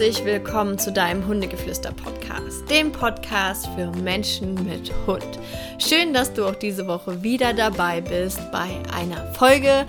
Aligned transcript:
herzlich 0.00 0.24
willkommen 0.24 0.78
zu 0.78 0.92
deinem 0.92 1.26
Hundegeflüster-Podcast, 1.26 2.70
dem 2.70 2.90
Podcast 2.90 3.68
für 3.76 3.90
Menschen 4.00 4.54
mit 4.64 4.90
Hund. 5.06 5.38
Schön, 5.76 6.14
dass 6.14 6.32
du 6.32 6.46
auch 6.46 6.54
diese 6.54 6.86
Woche 6.86 7.22
wieder 7.22 7.52
dabei 7.52 8.00
bist 8.00 8.40
bei 8.50 8.78
einer 8.98 9.30
Folge 9.34 9.84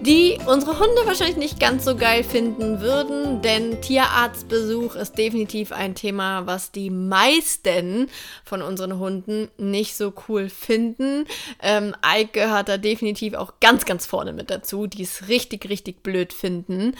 die 0.00 0.38
unsere 0.46 0.78
Hunde 0.78 1.02
wahrscheinlich 1.04 1.36
nicht 1.36 1.60
ganz 1.60 1.84
so 1.84 1.94
geil 1.94 2.24
finden 2.24 2.80
würden, 2.80 3.42
denn 3.42 3.80
Tierarztbesuch 3.82 4.94
ist 4.94 5.18
definitiv 5.18 5.72
ein 5.72 5.94
Thema, 5.94 6.46
was 6.46 6.72
die 6.72 6.90
meisten 6.90 8.08
von 8.44 8.62
unseren 8.62 8.98
Hunden 8.98 9.48
nicht 9.58 9.96
so 9.96 10.12
cool 10.28 10.48
finden. 10.48 11.26
Ähm, 11.62 11.94
Ike 12.04 12.32
gehört 12.32 12.68
da 12.68 12.78
definitiv 12.78 13.34
auch 13.34 13.54
ganz, 13.60 13.84
ganz 13.84 14.06
vorne 14.06 14.32
mit 14.32 14.50
dazu, 14.50 14.86
die 14.86 15.02
es 15.02 15.28
richtig, 15.28 15.68
richtig 15.68 16.02
blöd 16.02 16.32
finden. 16.32 16.94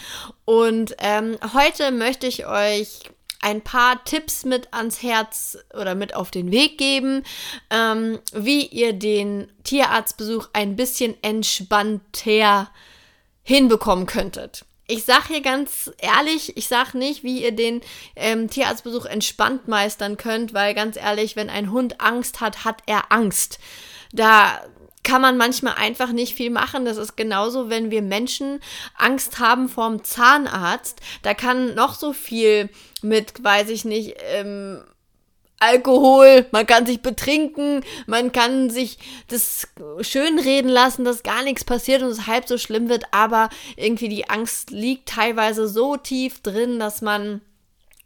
Und 0.45 0.95
ähm, 0.99 1.37
heute 1.53 1.91
möchte 1.91 2.27
ich 2.27 2.45
euch 2.45 2.99
ein 3.41 3.61
paar 3.61 4.03
Tipps 4.03 4.45
mit 4.45 4.71
ans 4.71 5.01
Herz 5.01 5.57
oder 5.73 5.95
mit 5.95 6.15
auf 6.15 6.29
den 6.29 6.51
Weg 6.51 6.77
geben, 6.77 7.23
ähm, 7.71 8.19
wie 8.33 8.67
ihr 8.67 8.93
den 8.93 9.51
Tierarztbesuch 9.63 10.49
ein 10.53 10.75
bisschen 10.75 11.15
entspannter 11.23 12.69
hinbekommen 13.43 14.05
könntet. 14.05 14.65
Ich 14.87 15.05
sage 15.05 15.27
hier 15.29 15.41
ganz 15.41 15.89
ehrlich, 15.99 16.57
ich 16.57 16.67
sage 16.67 16.97
nicht, 16.97 17.23
wie 17.23 17.43
ihr 17.43 17.53
den 17.53 17.81
ähm, 18.15 18.49
Tierarztbesuch 18.49 19.05
entspannt 19.05 19.67
meistern 19.67 20.17
könnt, 20.17 20.53
weil 20.53 20.73
ganz 20.73 20.97
ehrlich, 20.97 21.35
wenn 21.35 21.49
ein 21.49 21.71
Hund 21.71 22.01
Angst 22.01 22.41
hat, 22.41 22.65
hat 22.65 22.83
er 22.87 23.11
Angst. 23.11 23.59
Da 24.11 24.61
kann 25.03 25.21
man 25.21 25.37
manchmal 25.37 25.75
einfach 25.75 26.11
nicht 26.11 26.35
viel 26.35 26.49
machen. 26.49 26.85
Das 26.85 26.97
ist 26.97 27.15
genauso, 27.15 27.69
wenn 27.69 27.89
wir 27.89 28.01
Menschen 28.01 28.59
Angst 28.97 29.39
haben 29.39 29.69
vorm 29.69 30.03
Zahnarzt. 30.03 30.99
Da 31.23 31.33
kann 31.33 31.73
noch 31.73 31.95
so 31.95 32.13
viel 32.13 32.69
mit, 33.01 33.43
weiß 33.43 33.69
ich 33.69 33.85
nicht, 33.85 34.15
ähm, 34.19 34.83
Alkohol, 35.61 36.47
man 36.51 36.65
kann 36.65 36.87
sich 36.87 37.03
betrinken, 37.03 37.85
man 38.07 38.31
kann 38.31 38.71
sich 38.71 38.97
das 39.27 39.67
schönreden 40.01 40.71
lassen, 40.71 41.05
dass 41.05 41.21
gar 41.21 41.43
nichts 41.43 41.63
passiert 41.63 42.01
und 42.01 42.09
es 42.09 42.25
halb 42.25 42.47
so 42.47 42.57
schlimm 42.57 42.89
wird, 42.89 43.05
aber 43.11 43.49
irgendwie 43.75 44.09
die 44.09 44.27
Angst 44.27 44.71
liegt 44.71 45.09
teilweise 45.09 45.67
so 45.67 45.97
tief 45.97 46.41
drin, 46.41 46.79
dass 46.79 47.03
man 47.03 47.41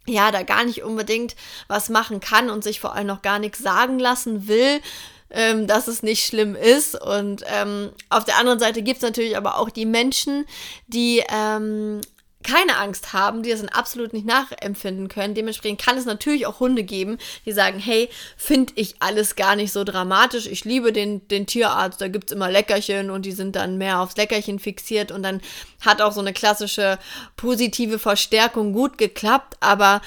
ja 0.06 0.30
da 0.30 0.42
gar 0.42 0.64
nicht 0.64 0.82
unbedingt 0.82 1.34
was 1.66 1.88
machen 1.88 2.20
kann 2.20 2.50
und 2.50 2.62
sich 2.62 2.78
vor 2.78 2.94
allem 2.94 3.06
noch 3.06 3.22
gar 3.22 3.38
nichts 3.38 3.58
sagen 3.58 3.98
lassen 3.98 4.48
will. 4.48 4.80
Ähm, 5.28 5.66
dass 5.66 5.88
es 5.88 6.04
nicht 6.04 6.24
schlimm 6.24 6.54
ist. 6.54 6.94
Und 6.94 7.42
ähm, 7.52 7.90
auf 8.10 8.24
der 8.24 8.36
anderen 8.36 8.60
Seite 8.60 8.82
gibt 8.82 8.98
es 8.98 9.02
natürlich 9.02 9.36
aber 9.36 9.58
auch 9.58 9.70
die 9.70 9.84
Menschen, 9.84 10.46
die 10.86 11.20
ähm, 11.28 12.00
keine 12.46 12.76
Angst 12.76 13.12
haben, 13.12 13.42
die 13.42 13.50
das 13.50 13.60
dann 13.60 13.68
absolut 13.68 14.12
nicht 14.12 14.24
nachempfinden 14.24 15.08
können. 15.08 15.34
Dementsprechend 15.34 15.80
kann 15.80 15.98
es 15.98 16.04
natürlich 16.04 16.46
auch 16.46 16.60
Hunde 16.60 16.84
geben, 16.84 17.18
die 17.44 17.52
sagen, 17.52 17.78
hey, 17.80 18.08
finde 18.36 18.72
ich 18.76 18.94
alles 19.00 19.34
gar 19.34 19.56
nicht 19.56 19.72
so 19.72 19.82
dramatisch. 19.82 20.46
Ich 20.46 20.64
liebe 20.64 20.92
den, 20.92 21.26
den 21.28 21.46
Tierarzt, 21.46 22.00
da 22.00 22.08
gibt 22.08 22.30
es 22.30 22.36
immer 22.36 22.50
Leckerchen 22.50 23.10
und 23.10 23.26
die 23.26 23.32
sind 23.32 23.56
dann 23.56 23.78
mehr 23.78 24.00
aufs 24.00 24.16
Leckerchen 24.16 24.60
fixiert 24.60 25.10
und 25.10 25.24
dann 25.24 25.40
hat 25.84 26.00
auch 26.00 26.12
so 26.12 26.20
eine 26.20 26.32
klassische 26.32 26.98
positive 27.36 27.98
Verstärkung 27.98 28.72
gut 28.72 28.96
geklappt, 28.96 29.56
aber 29.60 30.00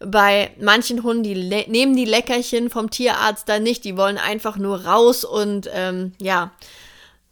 bei 0.00 0.50
manchen 0.60 1.02
Hunden, 1.02 1.22
die 1.22 1.34
nehmen 1.68 1.96
die 1.96 2.04
Leckerchen 2.04 2.70
vom 2.70 2.90
Tierarzt 2.90 3.48
dann 3.48 3.62
nicht, 3.62 3.84
die 3.84 3.96
wollen 3.96 4.18
einfach 4.18 4.56
nur 4.56 4.84
raus 4.84 5.24
und 5.24 5.70
ähm, 5.72 6.12
ja, 6.18 6.52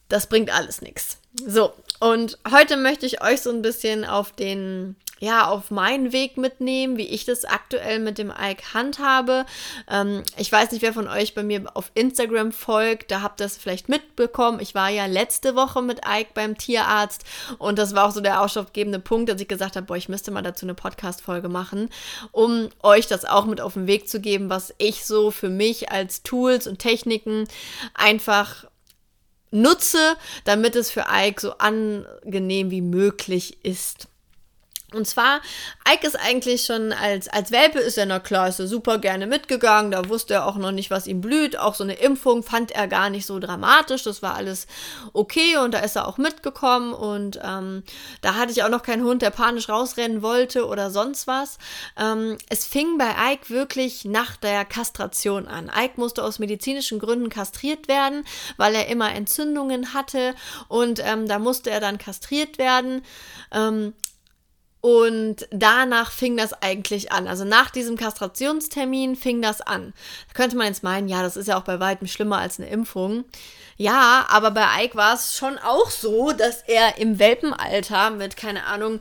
das 0.08 0.28
bringt 0.28 0.54
alles 0.54 0.82
nichts. 0.82 1.18
So, 1.46 1.72
und 2.02 2.36
heute 2.50 2.76
möchte 2.76 3.06
ich 3.06 3.22
euch 3.22 3.42
so 3.42 3.50
ein 3.50 3.62
bisschen 3.62 4.04
auf 4.04 4.32
den, 4.32 4.96
ja, 5.20 5.46
auf 5.46 5.70
meinen 5.70 6.12
Weg 6.12 6.36
mitnehmen, 6.36 6.96
wie 6.96 7.06
ich 7.06 7.24
das 7.24 7.44
aktuell 7.44 8.00
mit 8.00 8.18
dem 8.18 8.30
Ike 8.36 8.74
handhabe. 8.74 9.46
Ähm, 9.88 10.24
ich 10.36 10.50
weiß 10.50 10.72
nicht, 10.72 10.82
wer 10.82 10.92
von 10.92 11.06
euch 11.06 11.36
bei 11.36 11.44
mir 11.44 11.62
auf 11.74 11.92
Instagram 11.94 12.50
folgt, 12.50 13.12
da 13.12 13.22
habt 13.22 13.40
ihr 13.40 13.46
es 13.46 13.56
vielleicht 13.56 13.88
mitbekommen. 13.88 14.58
Ich 14.58 14.74
war 14.74 14.88
ja 14.90 15.06
letzte 15.06 15.54
Woche 15.54 15.80
mit 15.80 16.00
Ike 16.04 16.30
beim 16.34 16.58
Tierarzt 16.58 17.22
und 17.58 17.78
das 17.78 17.94
war 17.94 18.08
auch 18.08 18.12
so 18.12 18.20
der 18.20 18.40
ausschlaggebende 18.40 18.98
Punkt, 18.98 19.30
dass 19.30 19.40
ich 19.40 19.46
gesagt 19.46 19.76
habe, 19.76 19.86
boah, 19.86 19.96
ich 19.96 20.08
müsste 20.08 20.32
mal 20.32 20.42
dazu 20.42 20.66
eine 20.66 20.74
Podcast-Folge 20.74 21.48
machen, 21.48 21.88
um 22.32 22.68
euch 22.82 23.06
das 23.06 23.24
auch 23.24 23.46
mit 23.46 23.60
auf 23.60 23.74
den 23.74 23.86
Weg 23.86 24.08
zu 24.08 24.20
geben, 24.20 24.50
was 24.50 24.74
ich 24.78 25.04
so 25.04 25.30
für 25.30 25.50
mich 25.50 25.92
als 25.92 26.24
Tools 26.24 26.66
und 26.66 26.80
Techniken 26.80 27.46
einfach 27.94 28.64
nutze, 29.52 30.16
damit 30.44 30.74
es 30.76 30.90
für 30.90 31.06
Ike 31.08 31.40
so 31.40 31.52
angenehm 31.58 32.70
wie 32.70 32.82
möglich 32.82 33.64
ist. 33.64 34.08
Und 34.94 35.06
zwar, 35.06 35.40
Ike 35.88 36.06
ist 36.06 36.18
eigentlich 36.18 36.64
schon 36.64 36.92
als, 36.92 37.28
als 37.28 37.50
Welpe 37.50 37.78
ist 37.78 37.98
er, 37.98 38.06
na 38.06 38.20
klar, 38.20 38.48
ist 38.48 38.60
er 38.60 38.66
super 38.66 38.98
gerne 38.98 39.26
mitgegangen. 39.26 39.90
Da 39.90 40.08
wusste 40.08 40.34
er 40.34 40.46
auch 40.46 40.56
noch 40.56 40.72
nicht, 40.72 40.90
was 40.90 41.06
ihm 41.06 41.20
blüht. 41.20 41.58
Auch 41.58 41.74
so 41.74 41.84
eine 41.84 41.94
Impfung 41.94 42.42
fand 42.42 42.72
er 42.72 42.88
gar 42.88 43.10
nicht 43.10 43.26
so 43.26 43.38
dramatisch. 43.38 44.02
Das 44.04 44.22
war 44.22 44.34
alles 44.34 44.66
okay 45.12 45.56
und 45.56 45.72
da 45.72 45.78
ist 45.78 45.96
er 45.96 46.06
auch 46.06 46.18
mitgekommen. 46.18 46.92
Und 46.92 47.40
ähm, 47.42 47.82
da 48.20 48.34
hatte 48.34 48.52
ich 48.52 48.62
auch 48.62 48.68
noch 48.68 48.82
keinen 48.82 49.04
Hund, 49.04 49.22
der 49.22 49.30
panisch 49.30 49.68
rausrennen 49.68 50.22
wollte 50.22 50.66
oder 50.66 50.90
sonst 50.90 51.26
was. 51.26 51.58
Ähm, 51.98 52.38
es 52.48 52.64
fing 52.64 52.98
bei 52.98 53.32
Ike 53.32 53.50
wirklich 53.50 54.04
nach 54.04 54.36
der 54.36 54.64
Kastration 54.64 55.48
an. 55.48 55.70
Ike 55.76 55.94
musste 55.96 56.24
aus 56.24 56.38
medizinischen 56.38 56.98
Gründen 56.98 57.28
kastriert 57.28 57.88
werden, 57.88 58.24
weil 58.56 58.74
er 58.74 58.88
immer 58.88 59.12
Entzündungen 59.14 59.94
hatte. 59.94 60.34
Und 60.68 61.00
ähm, 61.04 61.28
da 61.28 61.38
musste 61.38 61.70
er 61.70 61.80
dann 61.80 61.98
kastriert 61.98 62.58
werden. 62.58 63.02
Und 64.82 65.46
danach 65.52 66.10
fing 66.10 66.36
das 66.36 66.52
eigentlich 66.54 67.12
an. 67.12 67.28
Also 67.28 67.44
nach 67.44 67.70
diesem 67.70 67.96
Kastrationstermin 67.96 69.14
fing 69.14 69.40
das 69.40 69.60
an. 69.60 69.94
Da 70.26 70.34
könnte 70.34 70.56
man 70.56 70.66
jetzt 70.66 70.82
meinen, 70.82 71.08
ja, 71.08 71.22
das 71.22 71.36
ist 71.36 71.46
ja 71.46 71.56
auch 71.56 71.62
bei 71.62 71.78
weitem 71.78 72.08
schlimmer 72.08 72.38
als 72.38 72.58
eine 72.58 72.68
Impfung. 72.68 73.24
Ja, 73.76 74.26
aber 74.28 74.50
bei 74.50 74.66
Ike 74.84 74.96
war 74.96 75.14
es 75.14 75.36
schon 75.36 75.56
auch 75.58 75.88
so, 75.88 76.32
dass 76.32 76.62
er 76.66 76.98
im 76.98 77.20
Welpenalter 77.20 78.10
mit, 78.10 78.36
keine 78.36 78.66
Ahnung, 78.66 78.98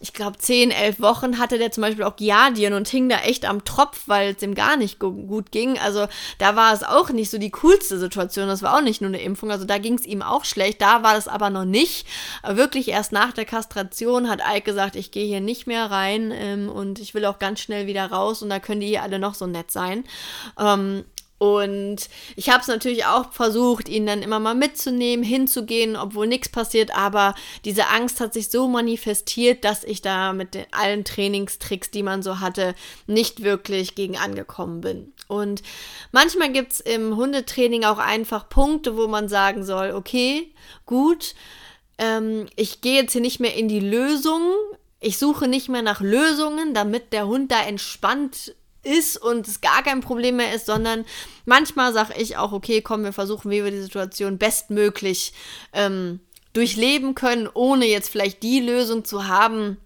ich 0.00 0.12
glaube, 0.12 0.38
zehn, 0.38 0.70
elf 0.70 1.00
Wochen 1.00 1.38
hatte 1.38 1.58
der 1.58 1.72
zum 1.72 1.82
Beispiel 1.82 2.04
auch 2.04 2.16
Giardien 2.16 2.72
und 2.72 2.88
hing 2.88 3.08
da 3.08 3.18
echt 3.18 3.44
am 3.44 3.64
Tropf, 3.64 4.02
weil 4.06 4.34
es 4.34 4.42
ihm 4.42 4.54
gar 4.54 4.76
nicht 4.76 4.98
gut 4.98 5.50
ging. 5.50 5.78
Also 5.78 6.06
da 6.38 6.54
war 6.54 6.72
es 6.72 6.84
auch 6.84 7.10
nicht 7.10 7.30
so 7.30 7.38
die 7.38 7.50
coolste 7.50 7.98
Situation. 7.98 8.46
Das 8.46 8.62
war 8.62 8.76
auch 8.76 8.82
nicht 8.82 9.00
nur 9.00 9.08
eine 9.08 9.20
Impfung. 9.20 9.50
Also 9.50 9.64
da 9.64 9.78
ging 9.78 9.94
es 9.94 10.06
ihm 10.06 10.22
auch 10.22 10.44
schlecht. 10.44 10.80
Da 10.80 11.02
war 11.02 11.14
das 11.14 11.26
aber 11.26 11.50
noch 11.50 11.64
nicht. 11.64 12.06
Wirklich 12.46 12.88
erst 12.88 13.12
nach 13.12 13.32
der 13.32 13.44
Kastration 13.44 14.28
hat 14.28 14.40
Ike 14.40 14.62
gesagt, 14.62 14.94
ich 14.94 15.10
gehe 15.10 15.26
hier 15.26 15.40
nicht 15.40 15.66
mehr 15.66 15.90
rein 15.90 16.32
ähm, 16.32 16.68
und 16.68 17.00
ich 17.00 17.14
will 17.14 17.24
auch 17.24 17.38
ganz 17.38 17.60
schnell 17.60 17.86
wieder 17.86 18.06
raus 18.06 18.42
und 18.42 18.50
da 18.50 18.60
können 18.60 18.80
die 18.80 18.88
hier 18.88 19.02
alle 19.02 19.18
noch 19.18 19.34
so 19.34 19.46
nett 19.46 19.70
sein. 19.70 20.04
Ähm, 20.58 21.04
und 21.38 22.08
ich 22.34 22.50
habe 22.50 22.62
es 22.62 22.66
natürlich 22.66 23.06
auch 23.06 23.32
versucht, 23.32 23.88
ihn 23.88 24.06
dann 24.06 24.22
immer 24.22 24.40
mal 24.40 24.56
mitzunehmen, 24.56 25.24
hinzugehen, 25.24 25.94
obwohl 25.96 26.26
nichts 26.26 26.48
passiert. 26.48 26.96
Aber 26.96 27.34
diese 27.64 27.86
Angst 27.88 28.18
hat 28.18 28.34
sich 28.34 28.50
so 28.50 28.66
manifestiert, 28.66 29.64
dass 29.64 29.84
ich 29.84 30.02
da 30.02 30.32
mit 30.32 30.54
den, 30.54 30.66
allen 30.72 31.04
Trainingstricks, 31.04 31.92
die 31.92 32.02
man 32.02 32.24
so 32.24 32.40
hatte, 32.40 32.74
nicht 33.06 33.44
wirklich 33.44 33.94
gegen 33.94 34.16
angekommen 34.16 34.80
bin. 34.80 35.12
Und 35.28 35.62
manchmal 36.10 36.50
gibt 36.50 36.72
es 36.72 36.80
im 36.80 37.16
Hundetraining 37.16 37.84
auch 37.84 37.98
einfach 37.98 38.48
Punkte, 38.48 38.96
wo 38.96 39.06
man 39.06 39.28
sagen 39.28 39.64
soll, 39.64 39.92
okay, 39.92 40.52
gut, 40.86 41.36
ähm, 41.98 42.46
ich 42.56 42.80
gehe 42.80 43.02
jetzt 43.02 43.12
hier 43.12 43.20
nicht 43.20 43.38
mehr 43.38 43.54
in 43.54 43.68
die 43.68 43.80
Lösung. 43.80 44.42
Ich 44.98 45.18
suche 45.18 45.46
nicht 45.46 45.68
mehr 45.68 45.82
nach 45.82 46.00
Lösungen, 46.00 46.74
damit 46.74 47.12
der 47.12 47.28
Hund 47.28 47.52
da 47.52 47.62
entspannt 47.62 48.54
ist 48.88 49.16
und 49.16 49.46
es 49.46 49.60
gar 49.60 49.82
kein 49.82 50.00
Problem 50.00 50.36
mehr 50.36 50.54
ist, 50.54 50.66
sondern 50.66 51.04
manchmal 51.44 51.92
sage 51.92 52.14
ich 52.18 52.36
auch, 52.36 52.52
okay, 52.52 52.80
komm, 52.80 53.04
wir 53.04 53.12
versuchen, 53.12 53.50
wie 53.50 53.62
wir 53.62 53.70
die 53.70 53.80
Situation 53.80 54.38
bestmöglich 54.38 55.32
ähm, 55.72 56.20
durchleben 56.52 57.14
können, 57.14 57.48
ohne 57.52 57.86
jetzt 57.86 58.10
vielleicht 58.10 58.42
die 58.42 58.60
Lösung 58.60 59.04
zu 59.04 59.28
haben, 59.28 59.76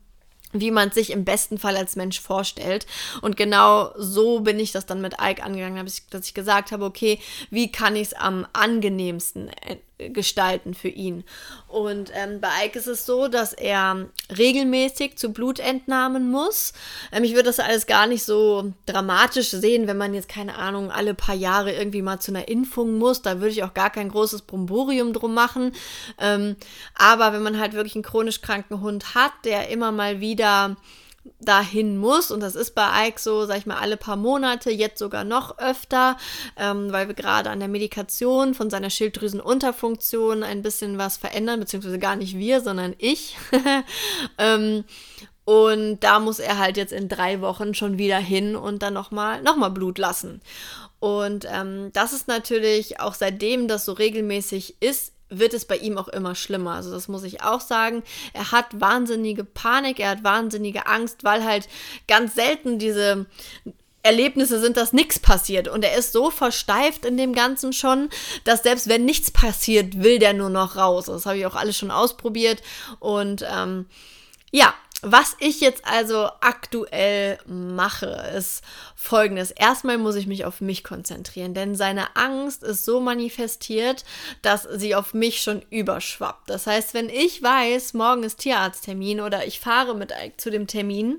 wie 0.52 0.70
man 0.70 0.90
sich 0.90 1.10
im 1.10 1.24
besten 1.24 1.58
Fall 1.58 1.76
als 1.76 1.96
Mensch 1.96 2.20
vorstellt. 2.20 2.86
Und 3.22 3.36
genau 3.36 3.90
so 3.96 4.40
bin 4.40 4.60
ich 4.60 4.72
das 4.72 4.86
dann 4.86 5.00
mit 5.00 5.14
Ike 5.20 5.42
angegangen, 5.42 5.84
dass 6.10 6.26
ich 6.26 6.34
gesagt 6.34 6.72
habe, 6.72 6.84
okay, 6.84 7.18
wie 7.50 7.72
kann 7.72 7.96
ich 7.96 8.08
es 8.08 8.14
am 8.14 8.46
angenehmsten 8.52 9.48
äh, 9.48 9.76
gestalten 10.10 10.74
für 10.74 10.88
ihn. 10.88 11.24
Und 11.68 12.10
ähm, 12.14 12.40
bei 12.40 12.48
Ike 12.66 12.78
ist 12.78 12.86
es 12.86 13.06
so, 13.06 13.28
dass 13.28 13.52
er 13.52 14.08
regelmäßig 14.36 15.16
zu 15.16 15.32
Blutentnahmen 15.32 16.30
muss. 16.30 16.72
Ähm, 17.12 17.24
ich 17.24 17.32
würde 17.32 17.44
das 17.44 17.60
alles 17.60 17.86
gar 17.86 18.06
nicht 18.06 18.24
so 18.24 18.72
dramatisch 18.86 19.50
sehen, 19.50 19.86
wenn 19.86 19.96
man 19.96 20.14
jetzt, 20.14 20.28
keine 20.28 20.56
Ahnung, 20.56 20.90
alle 20.90 21.14
paar 21.14 21.34
Jahre 21.34 21.72
irgendwie 21.72 22.02
mal 22.02 22.20
zu 22.20 22.32
einer 22.32 22.48
Impfung 22.48 22.98
muss. 22.98 23.22
Da 23.22 23.40
würde 23.40 23.50
ich 23.50 23.64
auch 23.64 23.74
gar 23.74 23.90
kein 23.90 24.08
großes 24.08 24.42
Bromborium 24.42 25.12
drum 25.12 25.34
machen. 25.34 25.72
Ähm, 26.18 26.56
aber 26.94 27.32
wenn 27.32 27.42
man 27.42 27.58
halt 27.58 27.72
wirklich 27.72 27.94
einen 27.94 28.04
chronisch 28.04 28.42
kranken 28.42 28.80
Hund 28.80 29.14
hat, 29.14 29.32
der 29.44 29.68
immer 29.68 29.92
mal 29.92 30.20
wieder 30.20 30.76
dahin 31.40 31.98
muss. 31.98 32.30
Und 32.30 32.40
das 32.40 32.54
ist 32.56 32.74
bei 32.74 33.08
Ike 33.08 33.20
so, 33.20 33.46
sag 33.46 33.58
ich 33.58 33.66
mal, 33.66 33.78
alle 33.78 33.96
paar 33.96 34.16
Monate, 34.16 34.70
jetzt 34.70 34.98
sogar 34.98 35.24
noch 35.24 35.58
öfter, 35.58 36.16
ähm, 36.56 36.92
weil 36.92 37.08
wir 37.08 37.14
gerade 37.14 37.50
an 37.50 37.60
der 37.60 37.68
Medikation 37.68 38.54
von 38.54 38.70
seiner 38.70 38.90
Schilddrüsenunterfunktion 38.90 40.42
ein 40.42 40.62
bisschen 40.62 40.98
was 40.98 41.16
verändern, 41.16 41.60
beziehungsweise 41.60 41.98
gar 41.98 42.16
nicht 42.16 42.36
wir, 42.36 42.60
sondern 42.60 42.94
ich. 42.98 43.36
ähm, 44.38 44.84
Und 45.44 46.00
da 46.00 46.20
muss 46.20 46.38
er 46.38 46.58
halt 46.58 46.76
jetzt 46.76 46.92
in 46.92 47.08
drei 47.08 47.40
Wochen 47.40 47.74
schon 47.74 47.98
wieder 47.98 48.18
hin 48.18 48.54
und 48.54 48.82
dann 48.82 48.94
nochmal 48.94 49.42
noch 49.42 49.56
mal 49.56 49.70
Blut 49.70 49.98
lassen. 49.98 50.40
Und 51.00 51.46
ähm, 51.50 51.90
das 51.92 52.12
ist 52.12 52.28
natürlich 52.28 53.00
auch 53.00 53.14
seitdem 53.14 53.66
das 53.66 53.84
so 53.84 53.92
regelmäßig 53.92 54.76
ist, 54.80 55.12
wird 55.38 55.54
es 55.54 55.64
bei 55.64 55.76
ihm 55.76 55.98
auch 55.98 56.08
immer 56.08 56.34
schlimmer. 56.34 56.74
Also 56.74 56.90
das 56.90 57.08
muss 57.08 57.24
ich 57.24 57.42
auch 57.42 57.60
sagen. 57.60 58.02
Er 58.32 58.52
hat 58.52 58.80
wahnsinnige 58.80 59.44
Panik, 59.44 60.00
er 60.00 60.10
hat 60.10 60.24
wahnsinnige 60.24 60.86
Angst, 60.86 61.24
weil 61.24 61.44
halt 61.44 61.68
ganz 62.06 62.34
selten 62.34 62.78
diese 62.78 63.26
Erlebnisse 64.02 64.60
sind, 64.60 64.76
dass 64.76 64.92
nichts 64.92 65.18
passiert. 65.18 65.68
Und 65.68 65.84
er 65.84 65.96
ist 65.96 66.12
so 66.12 66.30
versteift 66.30 67.04
in 67.04 67.16
dem 67.16 67.34
Ganzen 67.34 67.72
schon, 67.72 68.08
dass 68.44 68.62
selbst 68.62 68.88
wenn 68.88 69.04
nichts 69.04 69.30
passiert, 69.30 70.02
will 70.02 70.18
der 70.18 70.34
nur 70.34 70.50
noch 70.50 70.76
raus. 70.76 71.06
Das 71.06 71.26
habe 71.26 71.38
ich 71.38 71.46
auch 71.46 71.54
alles 71.54 71.76
schon 71.76 71.90
ausprobiert. 71.90 72.62
Und 72.98 73.44
ähm, 73.48 73.86
ja, 74.50 74.74
was 75.02 75.36
ich 75.40 75.60
jetzt 75.60 75.84
also 75.84 76.28
aktuell 76.40 77.38
mache, 77.46 78.06
ist 78.36 78.62
folgendes. 78.94 79.50
Erstmal 79.50 79.98
muss 79.98 80.14
ich 80.14 80.28
mich 80.28 80.44
auf 80.44 80.60
mich 80.60 80.84
konzentrieren, 80.84 81.54
denn 81.54 81.74
seine 81.74 82.14
Angst 82.14 82.62
ist 82.62 82.84
so 82.84 83.00
manifestiert, 83.00 84.04
dass 84.42 84.62
sie 84.62 84.94
auf 84.94 85.12
mich 85.12 85.42
schon 85.42 85.62
überschwappt. 85.70 86.48
Das 86.48 86.68
heißt, 86.68 86.94
wenn 86.94 87.08
ich 87.08 87.42
weiß, 87.42 87.94
morgen 87.94 88.22
ist 88.22 88.38
Tierarzttermin 88.38 89.20
oder 89.20 89.44
ich 89.44 89.58
fahre 89.58 89.96
mit 89.96 90.12
zu 90.36 90.50
dem 90.50 90.68
Termin, 90.68 91.18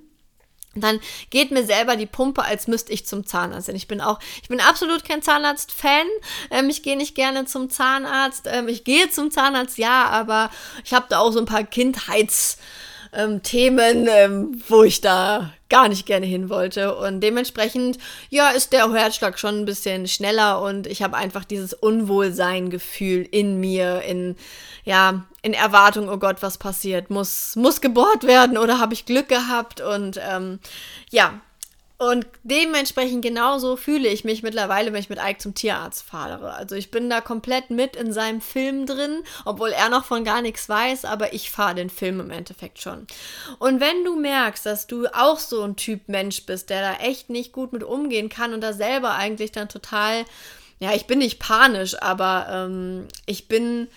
dann 0.75 0.99
geht 1.29 1.51
mir 1.51 1.65
selber 1.65 1.97
die 1.97 2.05
Pumpe, 2.05 2.43
als 2.43 2.67
müsste 2.67 2.93
ich 2.93 3.05
zum 3.05 3.25
Zahnarzt. 3.25 3.67
Denn 3.67 3.75
ich 3.75 3.87
bin 3.87 4.01
auch, 4.01 4.19
ich 4.41 4.47
bin 4.47 4.61
absolut 4.61 5.05
kein 5.05 5.21
Zahnarzt-Fan. 5.21 6.07
Ähm, 6.49 6.69
ich 6.69 6.83
gehe 6.83 6.97
nicht 6.97 7.15
gerne 7.15 7.45
zum 7.45 7.69
Zahnarzt. 7.69 8.47
Ähm, 8.47 8.67
ich 8.67 8.83
gehe 8.83 9.09
zum 9.11 9.29
Zahnarzt, 9.29 9.77
ja, 9.77 10.05
aber 10.05 10.49
ich 10.83 10.93
habe 10.93 11.05
da 11.09 11.19
auch 11.19 11.31
so 11.31 11.39
ein 11.39 11.45
paar 11.45 11.63
Kindheits- 11.63 12.57
ähm, 13.15 13.43
Themen, 13.43 14.07
ähm, 14.09 14.61
wo 14.67 14.83
ich 14.83 15.01
da 15.01 15.51
gar 15.69 15.87
nicht 15.87 16.05
gerne 16.05 16.25
hin 16.25 16.49
wollte. 16.49 16.95
Und 16.95 17.21
dementsprechend, 17.21 17.97
ja, 18.29 18.49
ist 18.49 18.73
der 18.73 18.91
Herzschlag 18.91 19.39
schon 19.39 19.59
ein 19.59 19.65
bisschen 19.65 20.07
schneller 20.07 20.61
und 20.61 20.87
ich 20.87 21.01
habe 21.01 21.17
einfach 21.17 21.45
dieses 21.45 21.73
Unwohlsein-Gefühl 21.73 23.27
in 23.31 23.59
mir, 23.59 24.01
in, 24.01 24.35
ja, 24.83 25.25
in 25.41 25.53
Erwartung, 25.53 26.09
oh 26.09 26.17
Gott, 26.17 26.37
was 26.41 26.57
passiert? 26.57 27.09
Muss, 27.09 27.55
muss 27.55 27.81
gebohrt 27.81 28.25
werden 28.25 28.57
oder 28.57 28.79
habe 28.79 28.93
ich 28.93 29.05
Glück 29.05 29.29
gehabt? 29.29 29.81
Und 29.81 30.19
ähm, 30.29 30.59
ja, 31.09 31.41
und 32.03 32.25
dementsprechend 32.43 33.23
genauso 33.23 33.77
fühle 33.77 34.09
ich 34.09 34.25
mich 34.25 34.43
mittlerweile, 34.43 34.91
wenn 34.91 34.99
ich 34.99 35.09
mit 35.09 35.19
Ike 35.19 35.37
zum 35.37 35.55
Tierarzt 35.55 36.03
fahre. 36.03 36.53
Also 36.53 36.75
ich 36.75 36.91
bin 36.91 37.09
da 37.09 37.21
komplett 37.21 37.69
mit 37.69 37.95
in 37.95 38.11
seinem 38.11 38.41
Film 38.41 38.85
drin, 38.85 39.23
obwohl 39.45 39.69
er 39.69 39.87
noch 39.87 40.03
von 40.03 40.25
gar 40.25 40.41
nichts 40.41 40.67
weiß, 40.67 41.05
aber 41.05 41.33
ich 41.33 41.49
fahre 41.49 41.75
den 41.75 41.89
Film 41.89 42.19
im 42.19 42.29
Endeffekt 42.29 42.81
schon. 42.81 43.07
Und 43.59 43.79
wenn 43.79 44.03
du 44.03 44.19
merkst, 44.19 44.65
dass 44.65 44.85
du 44.85 45.07
auch 45.13 45.39
so 45.39 45.61
ein 45.63 45.77
Typ 45.77 46.09
Mensch 46.09 46.45
bist, 46.45 46.69
der 46.69 46.81
da 46.81 47.05
echt 47.05 47.29
nicht 47.29 47.53
gut 47.53 47.71
mit 47.71 47.83
umgehen 47.83 48.27
kann 48.27 48.53
und 48.53 48.61
da 48.61 48.73
selber 48.73 49.15
eigentlich 49.15 49.53
dann 49.53 49.69
total, 49.69 50.25
ja, 50.79 50.93
ich 50.93 51.07
bin 51.07 51.19
nicht 51.19 51.39
panisch, 51.39 52.01
aber 52.01 52.47
ähm, 52.49 53.07
ich 53.25 53.47
bin 53.47 53.87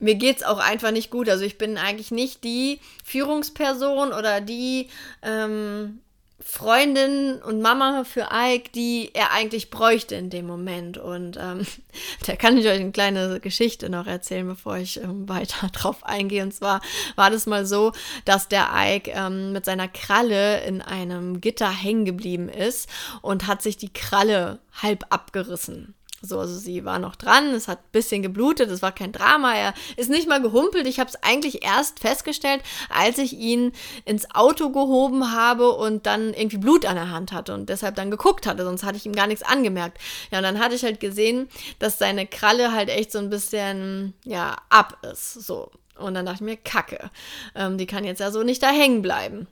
mir 0.00 0.14
geht's 0.14 0.44
auch 0.44 0.58
einfach 0.58 0.92
nicht 0.92 1.10
gut. 1.10 1.28
Also 1.28 1.44
ich 1.44 1.58
bin 1.58 1.76
eigentlich 1.76 2.10
nicht 2.10 2.44
die 2.44 2.78
Führungsperson 3.04 4.12
oder 4.12 4.40
die 4.40 4.88
ähm, 5.22 6.00
Freundin 6.40 7.42
und 7.42 7.60
Mama 7.60 8.04
für 8.04 8.28
Ike, 8.32 8.70
die 8.72 9.10
er 9.12 9.32
eigentlich 9.32 9.70
bräuchte 9.70 10.14
in 10.14 10.30
dem 10.30 10.46
Moment. 10.46 10.96
Und 10.96 11.36
ähm, 11.36 11.66
da 12.26 12.36
kann 12.36 12.56
ich 12.56 12.66
euch 12.66 12.80
eine 12.80 12.92
kleine 12.92 13.40
Geschichte 13.40 13.90
noch 13.90 14.06
erzählen, 14.06 14.46
bevor 14.46 14.76
ich 14.76 15.02
ähm, 15.02 15.28
weiter 15.28 15.68
drauf 15.72 16.04
eingehe. 16.04 16.42
Und 16.42 16.54
zwar 16.54 16.80
war 17.16 17.30
das 17.30 17.46
mal 17.46 17.66
so, 17.66 17.92
dass 18.24 18.48
der 18.48 18.68
Ike 18.72 19.10
ähm, 19.14 19.52
mit 19.52 19.64
seiner 19.64 19.88
Kralle 19.88 20.62
in 20.64 20.80
einem 20.80 21.40
Gitter 21.40 21.70
hängen 21.70 22.04
geblieben 22.04 22.48
ist 22.48 22.88
und 23.20 23.48
hat 23.48 23.60
sich 23.62 23.76
die 23.76 23.92
Kralle 23.92 24.60
halb 24.80 25.06
abgerissen. 25.10 25.94
So, 26.20 26.40
also 26.40 26.58
sie 26.58 26.84
war 26.84 26.98
noch 26.98 27.14
dran, 27.14 27.54
es 27.54 27.68
hat 27.68 27.78
ein 27.78 27.92
bisschen 27.92 28.22
geblutet, 28.22 28.70
es 28.70 28.82
war 28.82 28.90
kein 28.90 29.12
Drama, 29.12 29.54
er 29.54 29.74
ist 29.96 30.10
nicht 30.10 30.28
mal 30.28 30.42
gehumpelt. 30.42 30.86
Ich 30.88 30.98
habe 30.98 31.08
es 31.08 31.22
eigentlich 31.22 31.64
erst 31.64 32.00
festgestellt, 32.00 32.62
als 32.88 33.18
ich 33.18 33.34
ihn 33.34 33.72
ins 34.04 34.34
Auto 34.34 34.70
gehoben 34.70 35.32
habe 35.32 35.70
und 35.70 36.06
dann 36.06 36.34
irgendwie 36.34 36.58
Blut 36.58 36.86
an 36.86 36.96
der 36.96 37.10
Hand 37.10 37.30
hatte 37.30 37.54
und 37.54 37.68
deshalb 37.68 37.94
dann 37.94 38.10
geguckt 38.10 38.46
hatte, 38.46 38.64
sonst 38.64 38.82
hatte 38.82 38.96
ich 38.96 39.06
ihm 39.06 39.14
gar 39.14 39.28
nichts 39.28 39.44
angemerkt. 39.44 39.98
Ja, 40.32 40.38
und 40.38 40.44
dann 40.44 40.58
hatte 40.58 40.74
ich 40.74 40.82
halt 40.82 40.98
gesehen, 40.98 41.48
dass 41.78 41.98
seine 41.98 42.26
Kralle 42.26 42.72
halt 42.72 42.88
echt 42.88 43.12
so 43.12 43.20
ein 43.20 43.30
bisschen, 43.30 44.14
ja, 44.24 44.56
ab 44.70 44.98
ist, 45.10 45.34
so. 45.34 45.70
Und 45.96 46.14
dann 46.14 46.26
dachte 46.26 46.36
ich 46.36 46.42
mir, 46.42 46.56
kacke, 46.56 47.10
ähm, 47.54 47.78
die 47.78 47.86
kann 47.86 48.04
jetzt 48.04 48.20
ja 48.20 48.30
so 48.30 48.42
nicht 48.42 48.62
da 48.62 48.70
hängen 48.70 49.02
bleiben. 49.02 49.46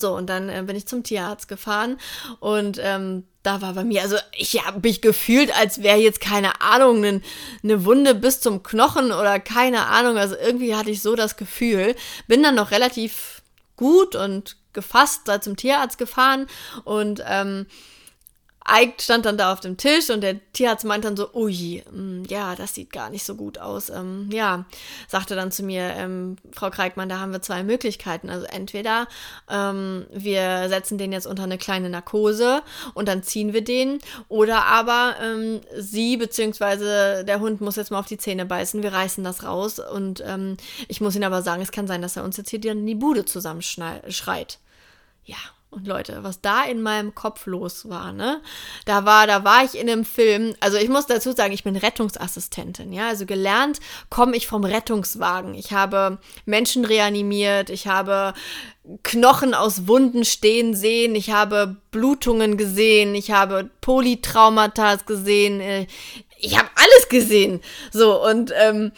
So, 0.00 0.16
und 0.16 0.26
dann 0.26 0.48
äh, 0.48 0.62
bin 0.66 0.74
ich 0.74 0.86
zum 0.86 1.04
Tierarzt 1.04 1.46
gefahren 1.46 1.98
und 2.40 2.80
ähm, 2.82 3.24
da 3.44 3.62
war 3.62 3.74
bei 3.74 3.84
mir, 3.84 4.02
also 4.02 4.16
ich 4.36 4.66
habe 4.66 4.80
mich 4.82 5.00
gefühlt, 5.00 5.56
als 5.56 5.82
wäre 5.82 5.98
jetzt 5.98 6.20
keine 6.20 6.60
Ahnung, 6.60 7.04
eine 7.04 7.20
ne 7.62 7.84
Wunde 7.84 8.16
bis 8.16 8.40
zum 8.40 8.64
Knochen 8.64 9.12
oder 9.12 9.38
keine 9.38 9.86
Ahnung. 9.86 10.18
Also 10.18 10.34
irgendwie 10.34 10.74
hatte 10.74 10.90
ich 10.90 11.00
so 11.00 11.14
das 11.14 11.36
Gefühl. 11.36 11.94
Bin 12.26 12.42
dann 12.42 12.56
noch 12.56 12.72
relativ 12.72 13.42
gut 13.76 14.16
und 14.16 14.56
gefasst 14.72 15.22
da 15.26 15.40
zum 15.40 15.56
Tierarzt 15.56 15.96
gefahren 15.96 16.48
und 16.84 17.22
ähm, 17.26 17.66
Ike 18.68 19.00
stand 19.00 19.26
dann 19.26 19.38
da 19.38 19.52
auf 19.52 19.60
dem 19.60 19.76
Tisch 19.76 20.10
und 20.10 20.20
der 20.20 20.40
Tierarzt 20.52 20.84
meinte 20.84 21.08
dann 21.08 21.16
so, 21.16 21.32
ui, 21.34 21.84
mm, 21.90 22.24
ja, 22.28 22.54
das 22.56 22.74
sieht 22.74 22.92
gar 22.92 23.10
nicht 23.10 23.24
so 23.24 23.34
gut 23.34 23.58
aus. 23.58 23.90
Ähm, 23.90 24.28
ja, 24.32 24.64
sagte 25.08 25.36
dann 25.36 25.52
zu 25.52 25.62
mir, 25.62 25.82
ähm, 25.96 26.36
Frau 26.52 26.70
Kreikmann, 26.70 27.08
da 27.08 27.20
haben 27.20 27.32
wir 27.32 27.42
zwei 27.42 27.62
Möglichkeiten. 27.62 28.28
Also 28.28 28.46
entweder 28.46 29.06
ähm, 29.48 30.06
wir 30.12 30.68
setzen 30.68 30.98
den 30.98 31.12
jetzt 31.12 31.26
unter 31.26 31.44
eine 31.44 31.58
kleine 31.58 31.90
Narkose 31.90 32.62
und 32.94 33.08
dann 33.08 33.22
ziehen 33.22 33.52
wir 33.52 33.62
den, 33.62 33.98
oder 34.28 34.64
aber 34.64 35.16
ähm, 35.22 35.60
sie 35.76 36.16
bzw. 36.16 37.24
der 37.24 37.40
Hund 37.40 37.60
muss 37.60 37.76
jetzt 37.76 37.90
mal 37.90 38.00
auf 38.00 38.06
die 38.06 38.18
Zähne 38.18 38.46
beißen, 38.46 38.82
wir 38.82 38.92
reißen 38.92 39.22
das 39.22 39.44
raus 39.44 39.78
und 39.78 40.22
ähm, 40.26 40.56
ich 40.88 41.00
muss 41.00 41.14
Ihnen 41.14 41.24
aber 41.24 41.42
sagen, 41.42 41.62
es 41.62 41.72
kann 41.72 41.86
sein, 41.86 42.02
dass 42.02 42.16
er 42.16 42.24
uns 42.24 42.36
jetzt 42.36 42.50
hier 42.50 42.64
in 42.64 42.86
die 42.86 42.94
Bude 42.94 43.24
zusammenschreit. 43.24 44.58
Ja, 45.24 45.36
und 45.76 45.86
Leute, 45.86 46.18
was 46.22 46.40
da 46.40 46.64
in 46.64 46.80
meinem 46.80 47.14
Kopf 47.14 47.46
los 47.46 47.88
war, 47.88 48.12
ne? 48.12 48.40
Da 48.86 49.04
war, 49.04 49.26
da 49.26 49.44
war 49.44 49.62
ich 49.62 49.78
in 49.78 49.90
einem 49.90 50.06
Film. 50.06 50.54
Also 50.60 50.78
ich 50.78 50.88
muss 50.88 51.06
dazu 51.06 51.32
sagen, 51.32 51.52
ich 51.52 51.64
bin 51.64 51.76
Rettungsassistentin, 51.76 52.92
ja. 52.92 53.08
Also 53.08 53.26
gelernt 53.26 53.80
komme 54.08 54.36
ich 54.36 54.46
vom 54.46 54.64
Rettungswagen. 54.64 55.54
Ich 55.54 55.72
habe 55.72 56.18
Menschen 56.46 56.84
reanimiert, 56.86 57.68
ich 57.68 57.86
habe 57.86 58.32
Knochen 59.02 59.52
aus 59.52 59.86
Wunden 59.86 60.24
stehen 60.24 60.74
sehen, 60.74 61.14
ich 61.14 61.30
habe 61.30 61.76
Blutungen 61.90 62.56
gesehen, 62.56 63.14
ich 63.14 63.30
habe 63.30 63.68
Polytraumata 63.82 64.96
gesehen, 64.96 65.60
äh, 65.60 65.86
ich 66.38 66.56
habe 66.56 66.70
alles 66.74 67.08
gesehen. 67.10 67.60
So 67.92 68.24
und 68.24 68.52
ähm, 68.56 68.92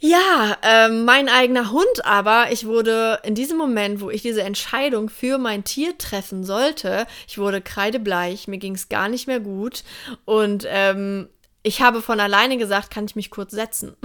ja, 0.00 0.56
äh, 0.62 0.88
mein 0.88 1.28
eigener 1.28 1.72
Hund 1.72 2.04
aber, 2.04 2.52
ich 2.52 2.66
wurde 2.66 3.20
in 3.24 3.34
diesem 3.34 3.58
Moment, 3.58 4.00
wo 4.00 4.10
ich 4.10 4.22
diese 4.22 4.42
Entscheidung 4.42 5.08
für 5.08 5.38
mein 5.38 5.64
Tier 5.64 5.98
treffen 5.98 6.44
sollte, 6.44 7.06
ich 7.26 7.38
wurde 7.38 7.60
kreidebleich, 7.60 8.48
mir 8.48 8.58
ging 8.58 8.74
es 8.74 8.88
gar 8.88 9.08
nicht 9.08 9.26
mehr 9.26 9.40
gut 9.40 9.82
und 10.24 10.64
ähm, 10.68 11.28
ich 11.62 11.82
habe 11.82 12.00
von 12.00 12.20
alleine 12.20 12.56
gesagt, 12.58 12.90
kann 12.90 13.06
ich 13.06 13.16
mich 13.16 13.30
kurz 13.30 13.52
setzen. 13.52 13.96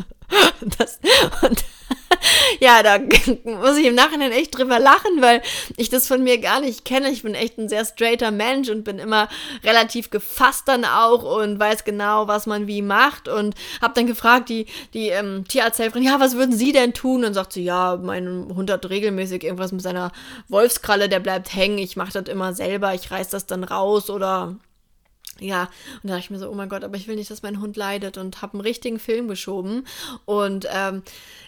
das, 0.78 1.00
und 1.42 1.64
ja, 2.60 2.82
da 2.82 2.98
muss 3.44 3.76
ich 3.76 3.86
im 3.86 3.94
Nachhinein 3.94 4.32
echt 4.32 4.56
drüber 4.56 4.78
lachen, 4.78 5.20
weil 5.20 5.42
ich 5.76 5.88
das 5.88 6.06
von 6.06 6.22
mir 6.22 6.38
gar 6.38 6.60
nicht 6.60 6.84
kenne. 6.84 7.10
Ich 7.10 7.22
bin 7.22 7.34
echt 7.34 7.58
ein 7.58 7.68
sehr 7.68 7.84
straighter 7.84 8.30
Mensch 8.30 8.68
und 8.68 8.84
bin 8.84 8.98
immer 8.98 9.28
relativ 9.64 10.10
gefasst 10.10 10.68
dann 10.68 10.84
auch 10.84 11.22
und 11.22 11.58
weiß 11.58 11.84
genau, 11.84 12.28
was 12.28 12.46
man 12.46 12.66
wie 12.66 12.82
macht 12.82 13.28
und 13.28 13.54
habe 13.80 13.94
dann 13.94 14.06
gefragt, 14.06 14.48
die, 14.48 14.66
die 14.94 15.08
ähm, 15.08 15.44
Tierarzthelferin, 15.48 16.04
ja, 16.04 16.20
was 16.20 16.36
würden 16.36 16.54
Sie 16.54 16.72
denn 16.72 16.94
tun? 16.94 17.24
Und 17.24 17.34
sagt 17.34 17.52
sie, 17.52 17.64
ja, 17.64 17.98
mein 18.00 18.52
Hund 18.54 18.70
hat 18.70 18.88
regelmäßig 18.88 19.44
irgendwas 19.44 19.72
mit 19.72 19.82
seiner 19.82 20.12
Wolfskralle, 20.48 21.08
der 21.08 21.20
bleibt 21.20 21.54
hängen, 21.54 21.78
ich 21.78 21.96
mache 21.96 22.12
das 22.12 22.28
immer 22.28 22.52
selber, 22.54 22.94
ich 22.94 23.10
reiß 23.10 23.28
das 23.28 23.46
dann 23.46 23.64
raus 23.64 24.10
oder 24.10 24.56
ja, 25.40 25.68
und 26.02 26.10
da 26.10 26.14
dachte 26.14 26.20
ich 26.20 26.30
mir 26.30 26.38
so, 26.38 26.48
oh 26.48 26.54
mein 26.54 26.68
Gott, 26.68 26.84
aber 26.84 26.96
ich 26.96 27.08
will 27.08 27.16
nicht, 27.16 27.30
dass 27.30 27.42
mein 27.42 27.60
Hund 27.60 27.76
leidet 27.76 28.18
und 28.18 28.42
habe 28.42 28.54
einen 28.54 28.60
richtigen 28.60 28.98
Film 28.98 29.28
geschoben 29.28 29.86
und 30.24 30.66
ähm, 30.72 31.02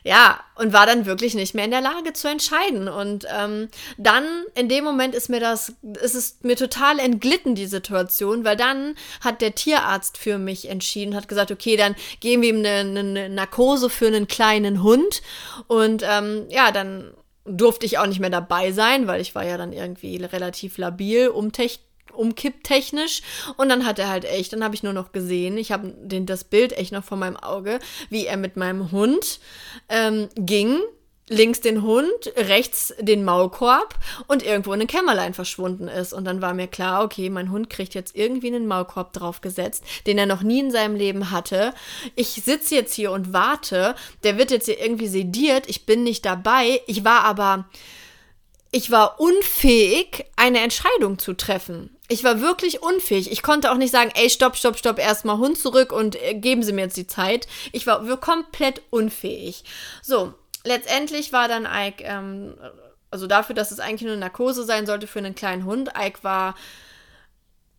ja, 0.04 0.40
und 0.56 0.72
war 0.72 0.86
dann 0.86 1.06
wirklich 1.06 1.34
nicht 1.34 1.54
mehr 1.54 1.64
in 1.64 1.70
der 1.70 1.80
Lage 1.80 2.12
zu 2.12 2.28
entscheiden. 2.28 2.88
Und 2.88 3.26
ähm, 3.36 3.68
dann, 3.98 4.24
in 4.54 4.68
dem 4.68 4.84
Moment 4.84 5.14
ist 5.14 5.28
mir 5.28 5.40
das, 5.40 5.74
ist 6.02 6.14
es 6.14 6.38
mir 6.42 6.56
total 6.56 6.98
entglitten, 6.98 7.54
die 7.54 7.66
Situation, 7.66 8.44
weil 8.44 8.56
dann 8.56 8.94
hat 9.20 9.40
der 9.42 9.54
Tierarzt 9.54 10.18
für 10.18 10.38
mich 10.38 10.68
entschieden, 10.68 11.14
hat 11.14 11.28
gesagt, 11.28 11.50
okay, 11.50 11.76
dann 11.76 11.94
geben 12.20 12.42
wir 12.42 12.50
ihm 12.50 12.58
eine, 12.58 13.00
eine 13.00 13.28
Narkose 13.28 13.90
für 13.90 14.06
einen 14.06 14.28
kleinen 14.28 14.82
Hund 14.82 15.22
und 15.66 16.02
ähm, 16.06 16.46
ja, 16.50 16.72
dann 16.72 17.12
durfte 17.44 17.86
ich 17.86 17.98
auch 17.98 18.06
nicht 18.06 18.20
mehr 18.20 18.30
dabei 18.30 18.72
sein, 18.72 19.06
weil 19.06 19.20
ich 19.20 19.34
war 19.34 19.44
ja 19.44 19.56
dann 19.56 19.72
irgendwie 19.72 20.16
relativ 20.16 20.78
labil, 20.78 21.28
umtech 21.28 21.80
umkipptechnisch 22.12 23.22
und 23.56 23.68
dann 23.68 23.86
hat 23.86 23.98
er 23.98 24.08
halt 24.08 24.24
echt, 24.24 24.52
dann 24.52 24.64
habe 24.64 24.74
ich 24.74 24.82
nur 24.82 24.92
noch 24.92 25.12
gesehen, 25.12 25.58
ich 25.58 25.72
habe 25.72 25.94
das 26.02 26.44
Bild 26.44 26.72
echt 26.72 26.92
noch 26.92 27.04
vor 27.04 27.18
meinem 27.18 27.36
Auge, 27.36 27.78
wie 28.08 28.26
er 28.26 28.36
mit 28.36 28.56
meinem 28.56 28.92
Hund 28.92 29.40
ähm, 29.88 30.28
ging 30.36 30.80
links 31.30 31.60
den 31.60 31.82
Hund, 31.82 32.32
rechts 32.36 32.92
den 32.98 33.24
Maulkorb 33.24 33.94
und 34.26 34.42
irgendwo 34.42 34.72
in 34.74 34.80
ein 34.82 34.86
Kämmerlein 34.86 35.32
verschwunden 35.32 35.88
ist. 35.88 36.12
Und 36.12 36.24
dann 36.24 36.42
war 36.42 36.52
mir 36.52 36.66
klar, 36.66 37.04
okay, 37.04 37.30
mein 37.30 37.50
Hund 37.50 37.70
kriegt 37.70 37.94
jetzt 37.94 38.16
irgendwie 38.16 38.48
einen 38.48 38.66
Maulkorb 38.66 39.12
draufgesetzt, 39.12 39.84
den 40.06 40.18
er 40.18 40.26
noch 40.26 40.42
nie 40.42 40.58
in 40.58 40.72
seinem 40.72 40.96
Leben 40.96 41.30
hatte. 41.30 41.72
Ich 42.16 42.30
sitze 42.30 42.74
jetzt 42.74 42.92
hier 42.92 43.12
und 43.12 43.32
warte, 43.32 43.94
der 44.24 44.38
wird 44.38 44.50
jetzt 44.50 44.66
hier 44.66 44.80
irgendwie 44.80 45.06
sediert, 45.06 45.68
ich 45.68 45.86
bin 45.86 46.02
nicht 46.02 46.26
dabei. 46.26 46.82
Ich 46.88 47.04
war 47.04 47.22
aber, 47.22 47.68
ich 48.72 48.90
war 48.90 49.20
unfähig, 49.20 50.26
eine 50.36 50.58
Entscheidung 50.58 51.20
zu 51.20 51.34
treffen. 51.34 51.96
Ich 52.10 52.24
war 52.24 52.40
wirklich 52.40 52.82
unfähig. 52.82 53.30
Ich 53.30 53.42
konnte 53.42 53.70
auch 53.70 53.76
nicht 53.76 53.92
sagen, 53.92 54.10
ey, 54.14 54.28
stopp, 54.28 54.56
stopp, 54.56 54.76
stopp, 54.76 54.98
erstmal 54.98 55.38
Hund 55.38 55.56
zurück 55.56 55.92
und 55.92 56.20
äh, 56.20 56.34
geben 56.34 56.64
Sie 56.64 56.72
mir 56.72 56.82
jetzt 56.82 56.96
die 56.96 57.06
Zeit. 57.06 57.46
Ich 57.70 57.86
war 57.86 58.04
komplett 58.16 58.82
unfähig. 58.90 59.62
So, 60.02 60.34
letztendlich 60.64 61.32
war 61.32 61.46
dann 61.46 61.68
Ike, 61.72 62.02
ähm, 62.02 62.54
also 63.12 63.28
dafür, 63.28 63.54
dass 63.54 63.70
es 63.70 63.78
eigentlich 63.78 64.08
nur 64.08 64.16
Narkose 64.16 64.64
sein 64.64 64.86
sollte 64.86 65.06
für 65.06 65.20
einen 65.20 65.36
kleinen 65.36 65.64
Hund, 65.64 65.90
Ike 65.96 66.18
war 66.22 66.56